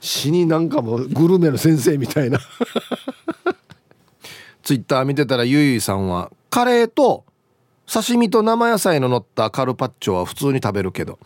[0.00, 2.40] 死になんかもグルメの先生みたいな。
[4.64, 7.24] ツイッター見てたらゆいゆいさんはカレーと
[7.86, 11.20] 刺身と生野菜の乗ったカルパッチョは普通に食べるけど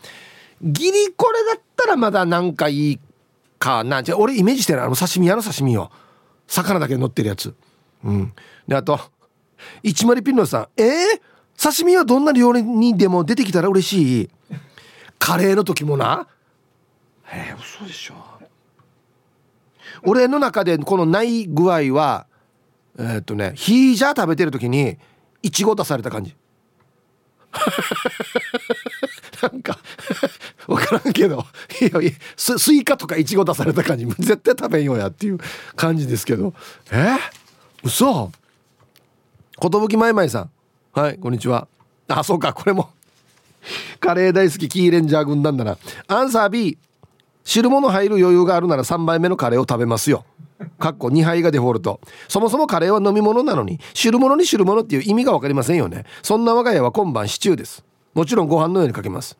[0.63, 2.99] ギリこれだったらまだなんかいい
[3.57, 4.03] かな。
[4.03, 5.91] じゃ俺イメージしてるあの刺身屋の刺身よ
[6.47, 7.55] 魚だけ乗ってるやつ。
[8.03, 8.33] うん。
[8.67, 8.99] であと
[9.83, 10.67] 一丸ピンノさん。
[10.77, 11.21] えー、
[11.61, 14.29] 刺身はどんな料理にでも出てきたら嬉しい？
[15.19, 16.27] カレーの時もな。
[17.31, 18.15] えー、嘘でしょ。
[20.03, 22.25] 俺の中でこのない具合は
[22.97, 24.97] えー、っとねヒージャー食べてる時に
[25.43, 26.35] いちご出された感じ。
[29.41, 29.77] なんか
[30.67, 31.45] 分からんけど。
[31.81, 34.05] いやススイカとかいちご出された感じ。
[34.19, 35.39] 絶対食べんようやっていう
[35.75, 36.53] 感じですけど。
[36.91, 36.95] え？
[36.97, 37.17] ー、
[37.83, 38.31] 嘘。
[39.61, 40.49] 寿まいまいさん。
[40.93, 41.67] はいこんにちは。
[42.07, 42.89] あそうかこれも。
[43.99, 45.77] カレー大好きキーレンジャー軍団だな。
[46.07, 46.77] アンサー B
[47.43, 50.25] 汁物入る余裕があるなら3杯目のカレーを食べますよ。
[50.79, 51.99] かっこ2杯がデフォルト。
[52.27, 56.05] そもそもカレーは飲み物なのに汁物に汁物っていう意味が分かりませんよね。
[56.21, 57.83] そんな我が家は今晩シチューです。
[58.13, 59.37] もちろんご飯のようにかけます。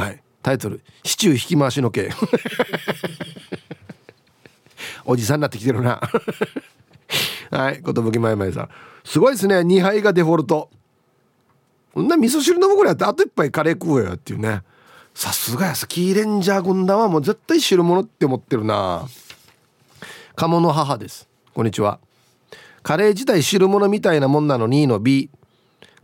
[0.00, 0.22] はい。
[0.42, 2.10] タイトル「シチュー引き回しの刑」
[5.04, 6.00] おじさんになってきてるな。
[7.50, 8.68] はい寿まいまいさん。
[9.04, 10.70] すごいですね2杯がデフォルト。
[11.92, 14.62] こんな味噌汁飲むぐらいやってあと一杯カレー食うよっていうね。
[15.14, 19.06] さすがやさキーレンジャー軍団はもう絶対汁物って思ってるな。
[20.36, 21.28] 鴨の母です。
[21.52, 21.98] こんにちは。
[22.82, 25.28] カレー自体汁物みたいなもんなのにの B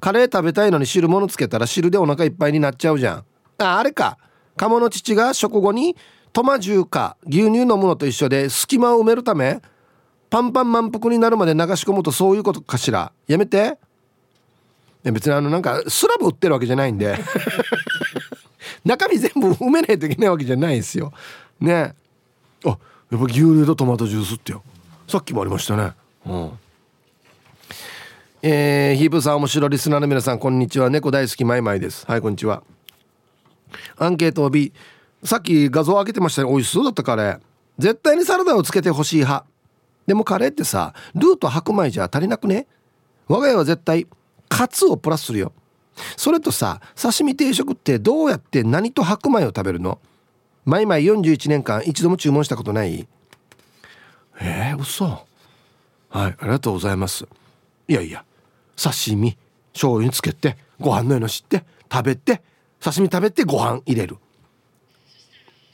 [0.01, 3.25] カレー食べたいのに汁物つけたら汁でお腹いっぱいになっちゃうじゃん。
[3.59, 4.19] ああれか。
[4.57, 5.97] 鴨の父が食後に
[6.33, 9.61] トマジューか牛乳飲むのと一緒で隙間を埋めるため
[10.31, 13.13] パンパン満腹になるまで流し込むとそういうことかしら。
[13.27, 13.79] やめて。
[15.05, 17.17] 別にあのなんかスラブ売ってるわけじゃないんで。
[18.85, 21.13] 中身全部埋めないといけないわけじゃないんですよ。
[21.61, 21.95] ね。
[22.65, 22.79] あやっ
[23.21, 24.63] ぱ牛乳とトマトジュースってよ。
[25.07, 25.93] さっきもありましたね。
[26.27, 26.51] うん。
[28.43, 30.91] えー、ヒープさん面白いリスナーの皆さんこんにちは。
[30.91, 32.05] 猫大好きマイマイです。
[32.07, 32.63] はいこんにちは。
[33.97, 34.73] アンケートを B
[35.25, 37.41] さっき画像開けてましたね美味しそうだったカレー。
[37.79, 39.45] 絶対にサラダをつけてほしい派。
[40.07, 42.67] でもカレーってさルーと白米じゃ足りなくね？
[43.29, 44.07] 我が家は絶対
[44.49, 45.53] カツをプラスするよ。
[46.17, 49.99] それとさ刺身定食ってどうやって何と白米を食べるの？
[50.65, 53.07] マイマイ41年間一度も注文したことない？
[54.41, 55.05] えー、嘘。
[55.07, 55.27] はい
[56.15, 57.27] ありがとうございます。
[57.89, 58.25] いやいや
[58.77, 59.37] 刺身
[59.73, 62.43] 醤油につけてご飯のようの知って食べて
[62.87, 64.17] 刺身食べてご飯入れる。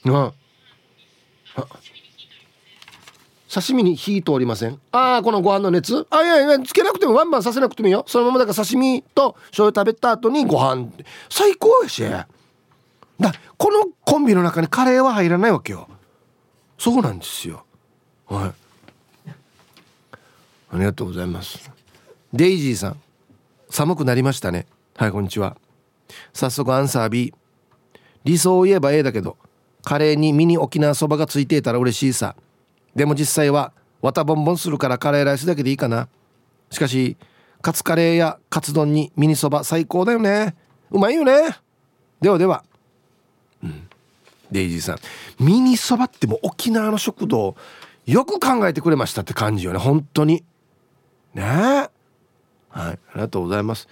[0.06, 0.32] うん。
[3.52, 4.80] 刺身に火通りません。
[4.92, 6.06] ああこのご飯の熱。
[6.08, 8.04] あいやいやつけなくてもワンバンさせなくてもいいよ。
[8.08, 10.90] そのままだから刺身と醤油食べた後にご飯。
[11.28, 12.02] 最高やし。
[12.02, 12.26] だ
[13.58, 15.90] このコンビの中にカレーは入らないわけよ。
[16.78, 17.66] そうなんですよ。
[18.26, 19.30] はい。
[20.74, 21.70] ありがとうございます。
[22.32, 22.96] デイジーさん。
[23.68, 24.66] 寒くなりましたね。
[24.96, 25.58] はいこんにちは
[26.32, 27.34] 早速アンサー B
[28.24, 29.36] 理想を言えば A だけど
[29.84, 32.36] カレーにミニ沖縄そばがついていたら嬉しいさ。
[32.94, 36.08] でも実際は綿ボンボンするからカレーライスだけでいいかな。
[36.70, 37.16] しかし
[37.60, 40.54] カツカレーやカツ丼にミニそば最高だよね。
[40.90, 41.56] うまいよね。
[42.20, 42.64] ではでは。
[43.62, 43.88] うん。
[44.50, 44.98] デイジーさん。
[45.44, 47.56] ミニそばってもう沖縄の食堂
[48.06, 49.78] よく考えてくれましたって感じよね。
[49.78, 50.44] 本当に。
[51.34, 51.42] ね。
[51.42, 51.90] えはい。
[52.70, 53.88] ありがとうございます。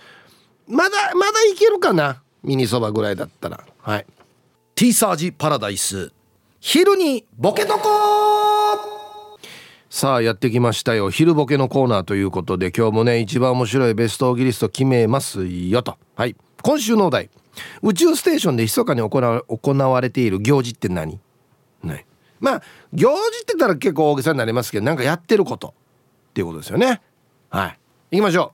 [0.70, 2.22] まだまだいけるかな？
[2.42, 3.64] ミニそばぐらいだったら。
[3.80, 4.06] はい。
[4.74, 6.12] T サージパラダイス。
[6.60, 9.38] 昼にボケとこ
[9.88, 11.10] さあやってきましたよ。
[11.10, 15.98] 昼ボケのコーナーということで今日もね一番面白いベストオギリスト決めますよと。
[16.14, 16.36] はい。
[16.62, 17.30] 今週のお題。
[17.82, 21.18] 宇宙ステーションで密かに行わ行われている行事って何？
[21.82, 22.06] ね
[22.38, 22.62] まあ
[22.92, 25.74] 行事って言ったら結構大げさになりますけどなんかやってること
[26.30, 27.00] っていうことですよね。
[27.48, 27.78] はい。
[28.12, 28.52] 行きましょ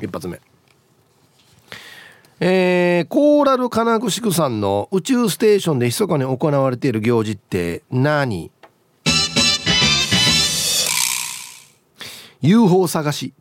[0.00, 0.04] う。
[0.04, 0.38] 一発目。
[2.42, 8.50] えー、コーラル金具宿さんの宇宙ステーションで密かに行われている行事って何
[12.40, 13.34] ？UFO 探し、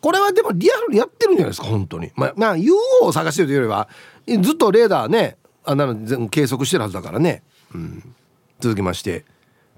[0.00, 2.12] これはでもリアルにやってるんじゃないですか本当に。
[2.14, 3.88] まあ、まあ、UFO を探してるというよりは
[4.40, 7.42] ずっとレーダーねあなの全計測してるはずだからね、
[7.74, 8.14] うん、
[8.60, 9.24] 続きまして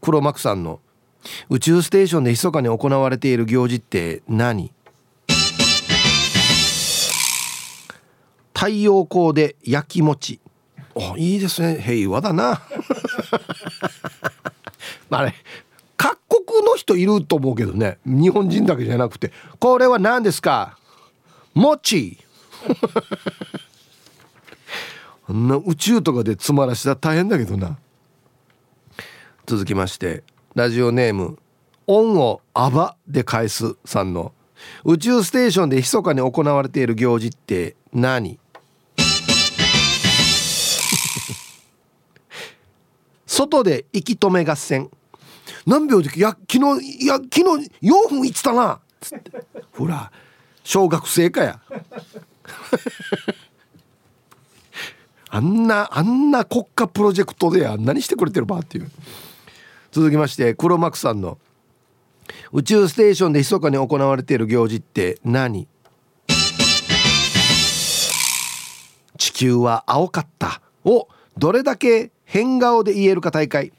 [0.02, 0.80] 黒幕さんの
[1.48, 4.72] 「宇宙ステーションで密かに行われている行事って何?」
[8.56, 10.40] 太陽光で焼き餅。
[10.94, 11.78] おいいですね。
[11.78, 12.62] 平和だな。
[15.10, 15.34] あれ
[15.98, 17.98] 各国の人いると思うけどね。
[18.06, 19.30] 日本人だけじゃなくて。
[19.60, 20.78] これは何ですか？
[21.52, 22.16] 餅。
[25.28, 27.76] あんな宇宙とかで詰まらしたら大変だけどな。
[29.44, 31.38] 続きましてラジオネーム
[31.86, 34.32] 「恩をあば」で返すさんの
[34.84, 38.38] 「宇宙ステーションで密かに行われている行事って何?」
[43.36, 44.90] 外で息止め合戦。
[45.66, 47.28] 何秒でいや昨日いや昨
[47.60, 49.30] 日4分いってたな」つって。
[49.72, 50.10] ほら
[50.64, 51.60] 小学生かや。
[55.28, 58.90] あんなあんな国家プロジェクトであんなにしてくれてるばっていう。
[59.92, 61.36] 続きまして黒幕さんの
[62.52, 65.68] 「宇宙ステーションで密かに行われている行事って何?」
[69.18, 70.62] 地球は青かった。
[70.84, 73.72] をどれだけ変顔で言えるか大会。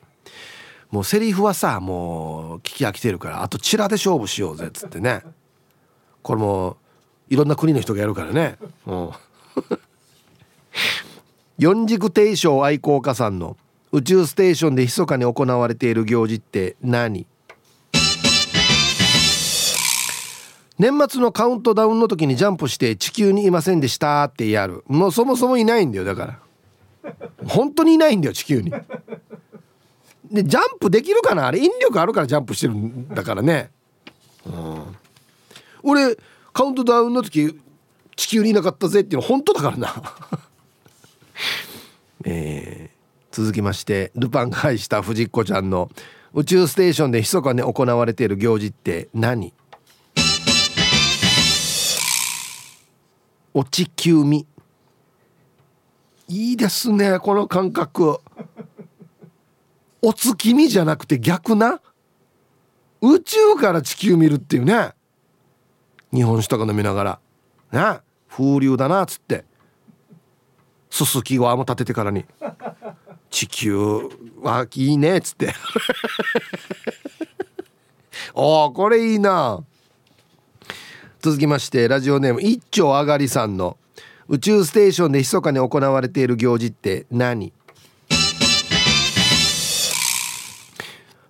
[0.90, 5.22] もうセリフはさもう聞き飽きてるからあとチラで勝負しようぜっつってね。
[6.24, 6.78] これも
[7.30, 8.96] いろんな国の人がやるからね、う。
[8.96, 9.10] ん、
[11.60, 13.58] 四軸定称愛好家さんの
[13.92, 17.28] 宇宙ステーションで密かに行われている行事って何？
[20.80, 24.84] 年末のカウントダウンの時にジャンプして地球にいませんでしたってやる。
[24.88, 26.40] もうそもそもいないんだよだから。
[27.46, 28.72] 本当にいないんだよ地球に。
[30.32, 31.48] でジャンプできるかな？
[31.48, 33.72] あれ引力あるからジャンプしてるんだからね。
[34.46, 34.96] うん。
[35.84, 36.18] 俺
[36.54, 37.60] カウントダウンの時
[38.16, 39.96] 地球にいなかったぜっていうの本当だからな。
[42.26, 45.90] えー、続きましてルパンが愛した藤子ちゃんの
[46.34, 49.54] 宇宙ステーションで密かに行われている行事って何？
[53.54, 54.46] お地球み。
[56.28, 58.20] いいですねこの感覚。
[60.02, 61.82] お月見じゃなくて逆な。
[63.02, 64.92] 宇宙から地球見るっていうね。
[66.14, 67.20] 日本酒とか飲みながら。
[67.72, 68.00] ね。
[68.30, 69.46] 風流だなっつって。
[70.90, 72.26] すすき側も立ててからに。
[73.30, 73.78] 地球
[74.42, 75.54] はいいねっつって。
[78.34, 79.64] おおこれいいな。
[81.20, 83.78] 続きましてラジオネーム一丁あがりさんの。
[84.30, 87.54] 宇宙ステーションで密かに行われている行事って何？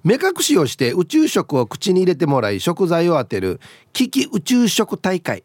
[0.03, 3.59] 目隠しをして宇宙食を口に入れてもらい食材を当てる
[3.91, 5.43] 危機宇宙食大会。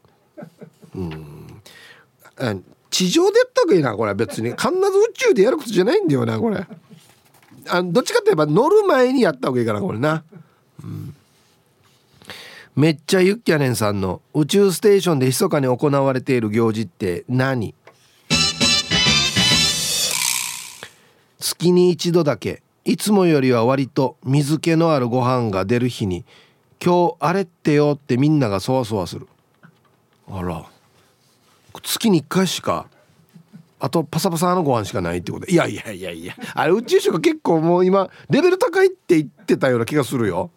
[0.95, 1.63] うん。
[2.91, 4.51] 地上でやった方がいいなこれ別に。
[4.51, 6.65] 必ず宇宙でやることじゃないんだよなこれ。
[7.69, 10.25] あどっちかって言えば乗る前にやった方がいいかなこれな、
[10.83, 11.15] うん、
[12.75, 17.75] めっちゃユッキャネンさんの宇宙ステーションで密かに行われている行事って何？
[21.39, 26.25] 月に一度だけいつもよりは割と水気のあるご飯が出る日に
[26.83, 29.29] 今日あれってよってみんながそわそわする。
[30.31, 30.65] あら。
[31.83, 32.87] 月に1回しか
[33.81, 35.47] あとパサパサのご飯しかないってこと。
[35.47, 40.51] いやいやいやいやあれ宇宙食結構もう今レベル高いって言ってたような気がするよ。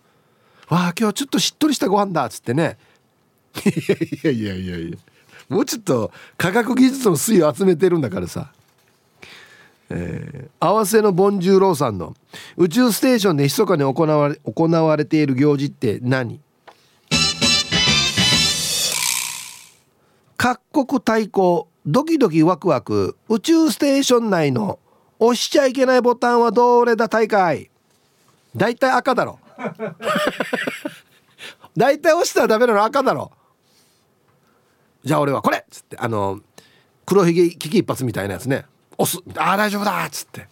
[0.67, 2.77] わあ今日ちょっとしっとりしたご飯だっつってね。
[3.65, 4.97] いやいやいやいや
[5.47, 8.51] もうちょっと科学技術の粋を集めてるんだからさ。
[9.87, 12.15] えー、合わせのボンジューローさんの
[12.57, 16.39] 宇宙ステーションで密かに行われ行われている行事って何？
[20.37, 24.79] 各国対抗ドキドキワクワク宇宙ステーション内の
[25.19, 27.69] 押しちゃいけないボタンはどれだ大会？
[28.55, 29.39] だいたい赤だろ。
[31.77, 33.31] だいたい押したらダメなの赤だろ。
[35.03, 36.39] じゃあ俺はこれっつってあの
[37.05, 38.65] 黒ひげ危機一髪みたいなやつね。
[38.97, 39.21] 押す。
[39.37, 40.47] ああ大丈夫だっつって。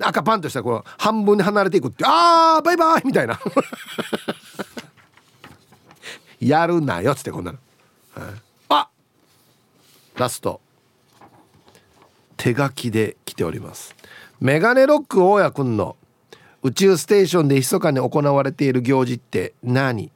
[0.00, 2.04] 赤パンとしたらこう半分に離れていくって。
[2.06, 3.38] ああバイバイみたいな。
[6.40, 7.58] やるなよっつってこんなの、
[8.14, 8.34] はい、
[8.70, 8.88] あ
[10.16, 10.60] ラスト。
[12.36, 13.94] 手書きで来ております。
[14.40, 15.96] メガネロック大家くんの
[16.64, 20.12] 宇宙ステーションで密かに行われている行事って何？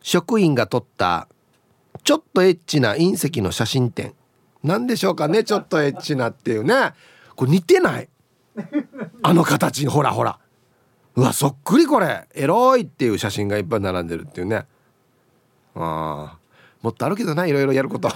[0.00, 1.28] 職員が撮った
[2.02, 4.14] ちょっとエッチな隕石の写真展。
[4.62, 6.94] 何でしょうかねちょっとエッチなっていうね。
[7.36, 8.08] これ似てない？
[9.22, 10.38] あの形にほらほら。
[11.16, 12.26] うわそっくりこれ。
[12.34, 14.64] エロいっていう写真がいっぱい並んでるっていうね。
[15.74, 16.38] あ
[16.80, 18.08] もっとあるけどないろいろやること。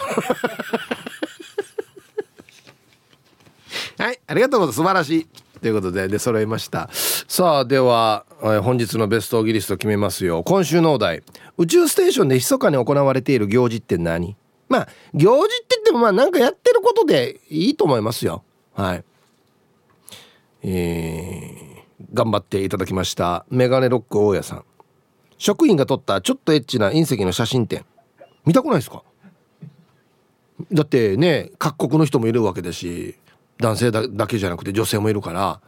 [3.98, 4.76] はいありがとうございます。
[4.76, 5.28] 素晴らしい。
[5.60, 6.90] ということでで揃いました。
[6.92, 10.42] さあでは、え本日のベストギリスト決めますよ。
[10.42, 11.22] 今週のお題。
[11.56, 14.36] 宇宙ステーションで密かに行われている行事って何？
[14.68, 18.44] まあ行事って言ってもまあなんかやってることでいいと思いますよ。
[18.74, 19.04] はい。
[20.62, 23.46] えー、頑張っていただきました。
[23.48, 24.64] メガネロック大家さん。
[25.38, 27.86] 職員が撮ったちょっとエッチな隕石の写真展。
[28.44, 29.02] 見たくないですか？
[30.70, 33.16] だってね各国の人もいるわけだし。
[33.58, 35.60] 男性だけじゃなくて女性もいるから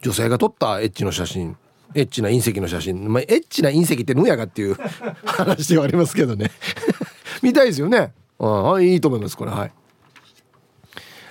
[0.00, 1.56] 女性が撮ったエッチの写真
[1.94, 4.76] エッチな隕石の写真、まあ、エッチな隕石ってぬやがっていう
[5.24, 6.50] 話ではありますけどね。
[7.42, 8.12] 見たいですよね。
[8.38, 9.50] ああいいと思いますこれ。
[9.50, 9.72] はい。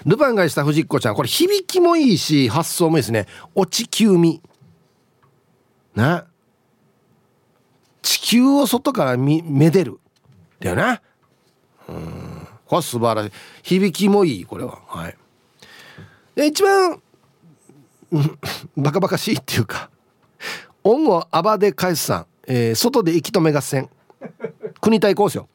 [0.05, 3.27] ルパンがした藤子ちゃんこれ響きもいいし発想もいいですね。
[3.55, 4.41] 落ち球味。
[5.95, 6.25] な。
[8.01, 9.99] 地球を外から見めでる。
[10.59, 11.01] だよな。
[11.87, 12.47] うん。
[12.65, 13.33] これ素晴らしい。
[13.63, 14.79] 響きもいいこれは。
[14.87, 15.17] はい。
[16.45, 17.01] 一番
[18.77, 19.89] バカバカしいっていうか
[20.83, 23.89] 恩をあばで返すさん、えー、外で息止め合戦
[24.81, 25.49] 国対抗ですよ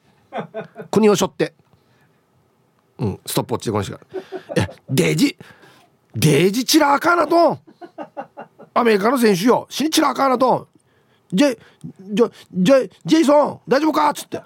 [0.90, 1.54] 国を背負って。
[2.98, 4.00] うんストップウォッチでこの人が
[4.56, 5.36] 「えデジ
[6.14, 7.60] デジチラーカーナトン
[8.72, 9.66] アメリカの選手よ。
[9.68, 10.66] 死にチラーカーナトン
[11.32, 11.58] ジェ
[12.00, 14.40] ジェジェジェイソン大丈夫か?」っつって。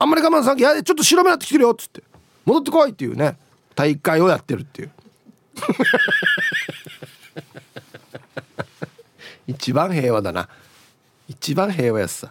[0.00, 1.70] あんまり我慢さんいやちょっと白目なってきてるよ。
[1.70, 2.02] っつって。
[2.44, 3.36] 戻ってこいっていうね。
[3.74, 4.90] 大会をやってるっていう。
[9.46, 10.48] 一番平和だな。
[11.28, 12.30] 一番平和やすさ。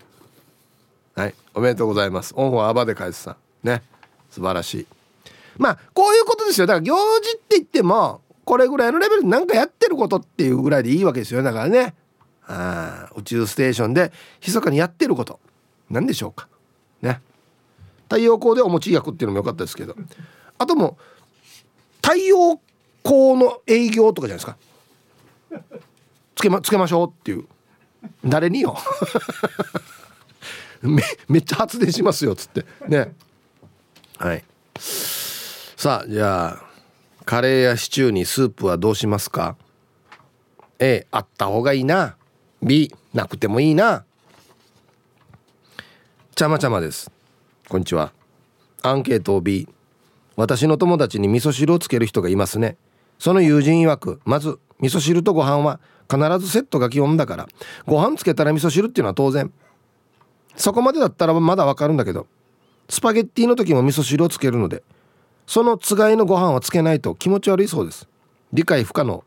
[1.16, 1.36] はい。
[1.54, 2.34] おめでとうございます。
[2.36, 3.38] オンはアバで返すさ。
[3.64, 3.84] ね。
[4.30, 4.88] 素晴らしい。
[5.58, 6.68] まあこういうことですよ。
[6.68, 11.42] だから行事って言ってもこれぐらいのレベルで何かやってることっていうぐらいでいいわけですよ。
[11.44, 11.96] だからね。
[12.50, 15.40] あ宇宙ステーションで密かにやってること。
[15.90, 16.48] 何でしょうか。
[17.02, 17.22] ね。
[18.04, 19.96] 太陽光でお餅焼くっていうのも良かったですけど。
[20.58, 20.98] あとも
[22.02, 22.60] 太陽
[23.08, 24.58] 光の営業とかじゃないですか。
[26.36, 27.46] つけまつけましょうっていう。
[28.26, 28.78] 誰によ。
[30.84, 32.66] めめっちゃ発電しますよっつって。
[32.88, 33.16] ね。
[34.18, 34.44] はい。
[34.78, 36.66] さあじゃあ
[37.26, 39.56] カレーやシチューにスープはどうしますか
[40.80, 42.18] ？A あった方がいいな。
[42.62, 44.04] B なくてもいいな。
[46.36, 47.10] ちゃまちゃまです。
[47.70, 48.12] こんにちは。
[48.84, 49.68] アンケートを B
[50.36, 52.78] 私の友達に味噌汁をつける人がいますね。
[53.20, 57.48] その友人曰くまず味噌汁とご飯は必ずセットが基本だから
[57.86, 59.52] ご飯つけたら味噌汁っていうのは当然。
[60.56, 62.26] そこまでだったらまだわかるんだけど
[62.90, 64.82] スパゲッティの時も味噌汁をつけるので
[65.46, 68.08] そのつがいのご飯はつけないと気持ち悪いそうです。
[68.54, 69.24] 理解不可能。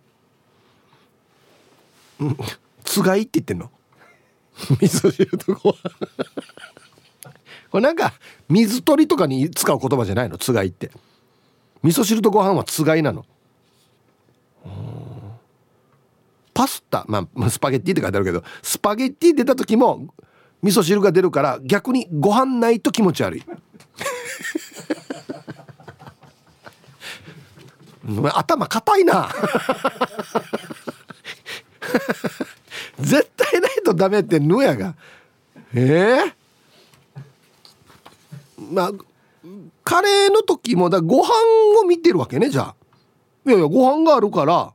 [2.84, 3.70] つがいって言ってんの？
[4.80, 5.74] 味噌汁とご飯。
[7.70, 8.12] これなんか
[8.49, 10.36] 水鳥とかに使う言葉じゃないの？
[10.36, 10.91] つがいって。
[11.82, 13.24] 味噌汁とご飯はつがいなの。
[16.61, 20.12] パスタまあスパゲッティって書いてあるけどスパゲッティ出た時も
[20.61, 23.44] 味噌汁が出るから逆にご飯ないと気持ち悪い。
[28.34, 29.30] 頭硬いな。
[32.98, 34.94] 絶対ないとダメってぬやが。
[35.72, 38.92] ええー、まあ
[39.82, 41.30] カレーの時もだご飯
[41.82, 42.74] を見てるわけねじゃあ。
[43.46, 44.74] いやいやご飯があるから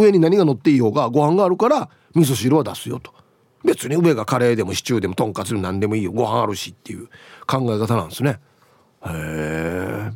[0.00, 3.12] 上に何が乗っていようがご飯があるから味噌汁は出すよと。
[3.64, 7.08] 別に上がカレーでもシチューでもとんかつでも何でもいいよご飯あるしっていう
[7.46, 8.38] 考え方なんですね。
[9.04, 10.10] へえ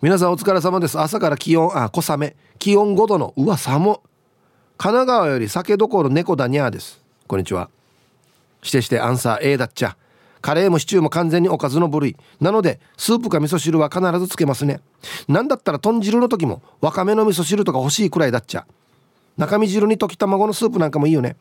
[0.00, 0.98] 皆さんお疲れ様です。
[0.98, 2.36] 朝から気温あ小雨。
[2.58, 3.96] 気温5度のうわ寒
[4.78, 7.02] 神奈川より酒どころ猫だにゃーです。
[7.26, 7.68] こんにちは。
[8.62, 9.96] してしてアンサー A だっちゃ。
[10.40, 12.16] カレーもシチューも完全におかずの部類。
[12.40, 14.80] なのでスープか味噌汁は必ずつけますね。
[15.28, 18.66] なんだったら豚汁の時もわかめの味噌汁とか欲しいくらいだっちゃ。
[19.36, 21.36] 中身汁に溶き卵のスープなんかもいいよね。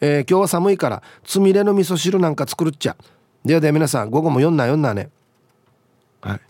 [0.00, 2.96] えー、今日は寒いからつみれの味噌汁なんか作るっちゃ。
[3.44, 5.10] ではでは皆さん午後も読んな読んなね。
[6.20, 6.40] はい。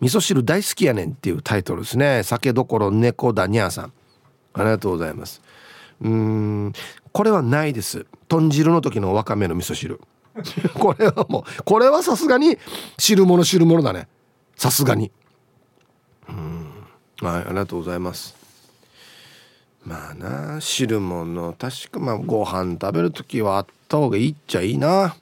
[0.00, 2.22] 味噌汁大好きやねんっていうタイトルですね。
[2.22, 3.92] 酒どころ猫だにゃーさん。
[4.54, 5.40] ありがとうございます。
[6.00, 6.72] うん
[7.12, 8.06] これはないです。
[8.28, 10.00] 豚汁の時のわかめの味噌汁。
[10.78, 12.58] これはもうこれはさすがに
[12.98, 14.08] 汁物汁物だね。
[14.56, 15.10] さすがに。
[16.28, 16.72] うん。
[17.20, 18.34] はいありがとうございます。
[19.84, 25.16] まあな汁物確かまあご飯食べる時はあった方がいいっちゃいいな。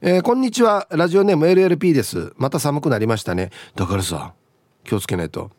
[0.00, 0.86] えー、こんにちは。
[0.90, 2.32] ラジオネーム LLP です。
[2.36, 3.50] また寒くなりましたね。
[3.74, 4.34] だからさ
[4.84, 5.50] 気をつけないと。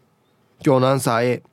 [0.64, 1.44] 今日のアンサー A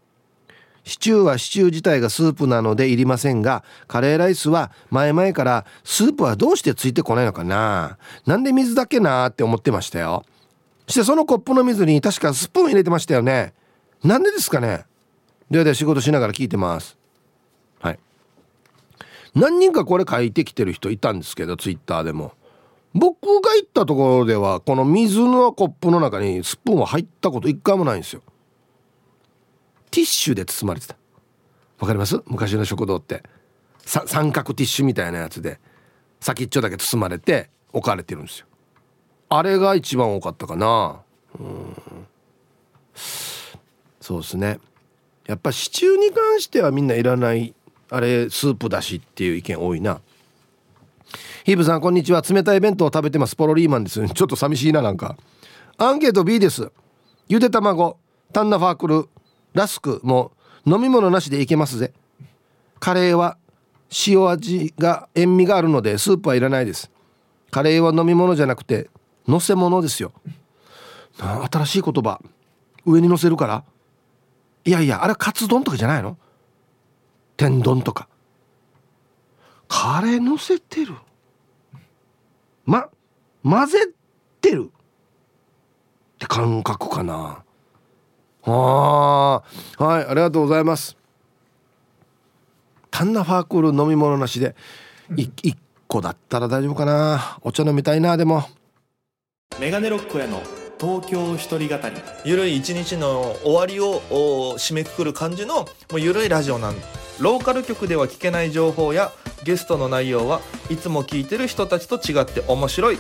[0.85, 7.99] シチューはシチュー自体がスープなのでいりませんがカレーライスは前々からスープはどうしてついてこないのかな。
[8.27, 10.25] なんで水だけなって思ってましたよ。
[10.89, 13.55] してそのコップの水に確かスプーン入れてましたよね。
[14.03, 14.85] なんでですかね。
[15.51, 16.99] ではでは仕事しながら聞いてます。
[17.81, 17.99] はい。
[19.35, 22.33] 何人かこれ書いてきてる人いたんですけどツイッターでも。
[22.95, 28.23] 僕が行ったところではこの水のコップの中にスプーンは入ったこと一回もないんですよ。
[29.93, 30.97] ティッシュで包まれてた。
[31.79, 32.21] わかります？
[32.27, 33.23] 昔の食堂って。
[33.85, 35.61] 三角ティッシュみたいなやつで
[36.21, 38.47] 先っちょだけ包まれて置かれてるんですよ。
[39.29, 41.01] あれが一番多かったかな。
[41.39, 41.77] うん。
[44.01, 44.59] そうですね。
[45.27, 47.55] やっぱシチューに関してはみんないらない
[47.91, 50.01] あれスープだしっていう意見多いな。
[51.45, 52.23] ヒーブさんこんにちは。
[52.23, 53.37] 冷たい弁当を食べてます。
[53.37, 55.17] ポロリーマンですちょっと寂しいななんか。
[55.77, 56.71] アンケート B です。
[57.29, 57.99] ゆで卵。
[58.33, 59.09] タンナファークル。
[59.55, 60.33] ラスクも
[60.65, 61.93] 飲み物なしでいけますぜ。
[62.81, 63.37] カレーは
[64.07, 66.91] 塩味が塩味があるのでスープはいらないです。
[67.51, 68.89] カレーは飲み物じゃなくて
[69.29, 70.13] のせ物ですよ。
[71.19, 72.21] 新しい言葉。
[72.87, 73.65] 上にのせるから。
[74.65, 76.17] いやいやあれカツ丼とかじゃないの？
[77.37, 78.09] 天丼とか。
[79.69, 80.95] カレーのせてる。
[82.65, 82.89] ま
[83.43, 83.91] 混ぜ
[84.41, 84.71] てる。
[84.73, 87.45] って感覚かな。
[88.45, 89.43] あ
[89.79, 90.97] はいありがとうございます。
[92.91, 94.55] タンナファークル飲み物なしで
[95.11, 95.57] 1
[95.89, 97.39] 個だったら大丈夫かな。
[97.43, 98.45] お茶飲みたいなでも。
[99.61, 100.43] メガネロックへの
[100.81, 101.97] 東京一人語り。
[102.25, 104.01] ゆるい一日の終わりを
[104.59, 106.75] 締めくくる感じのもうゆるいラジオなん。
[107.21, 109.13] ローカル局では聞けない情報や
[109.45, 110.41] ゲストの内容は
[110.71, 112.99] いつも聞いてる人たちと違って面白い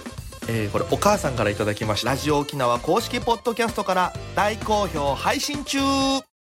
[0.48, 2.10] えー、これお母さんからいただきました。
[2.10, 5.78] ラジオ沖縄公式ポッドキャストから大好評配信中。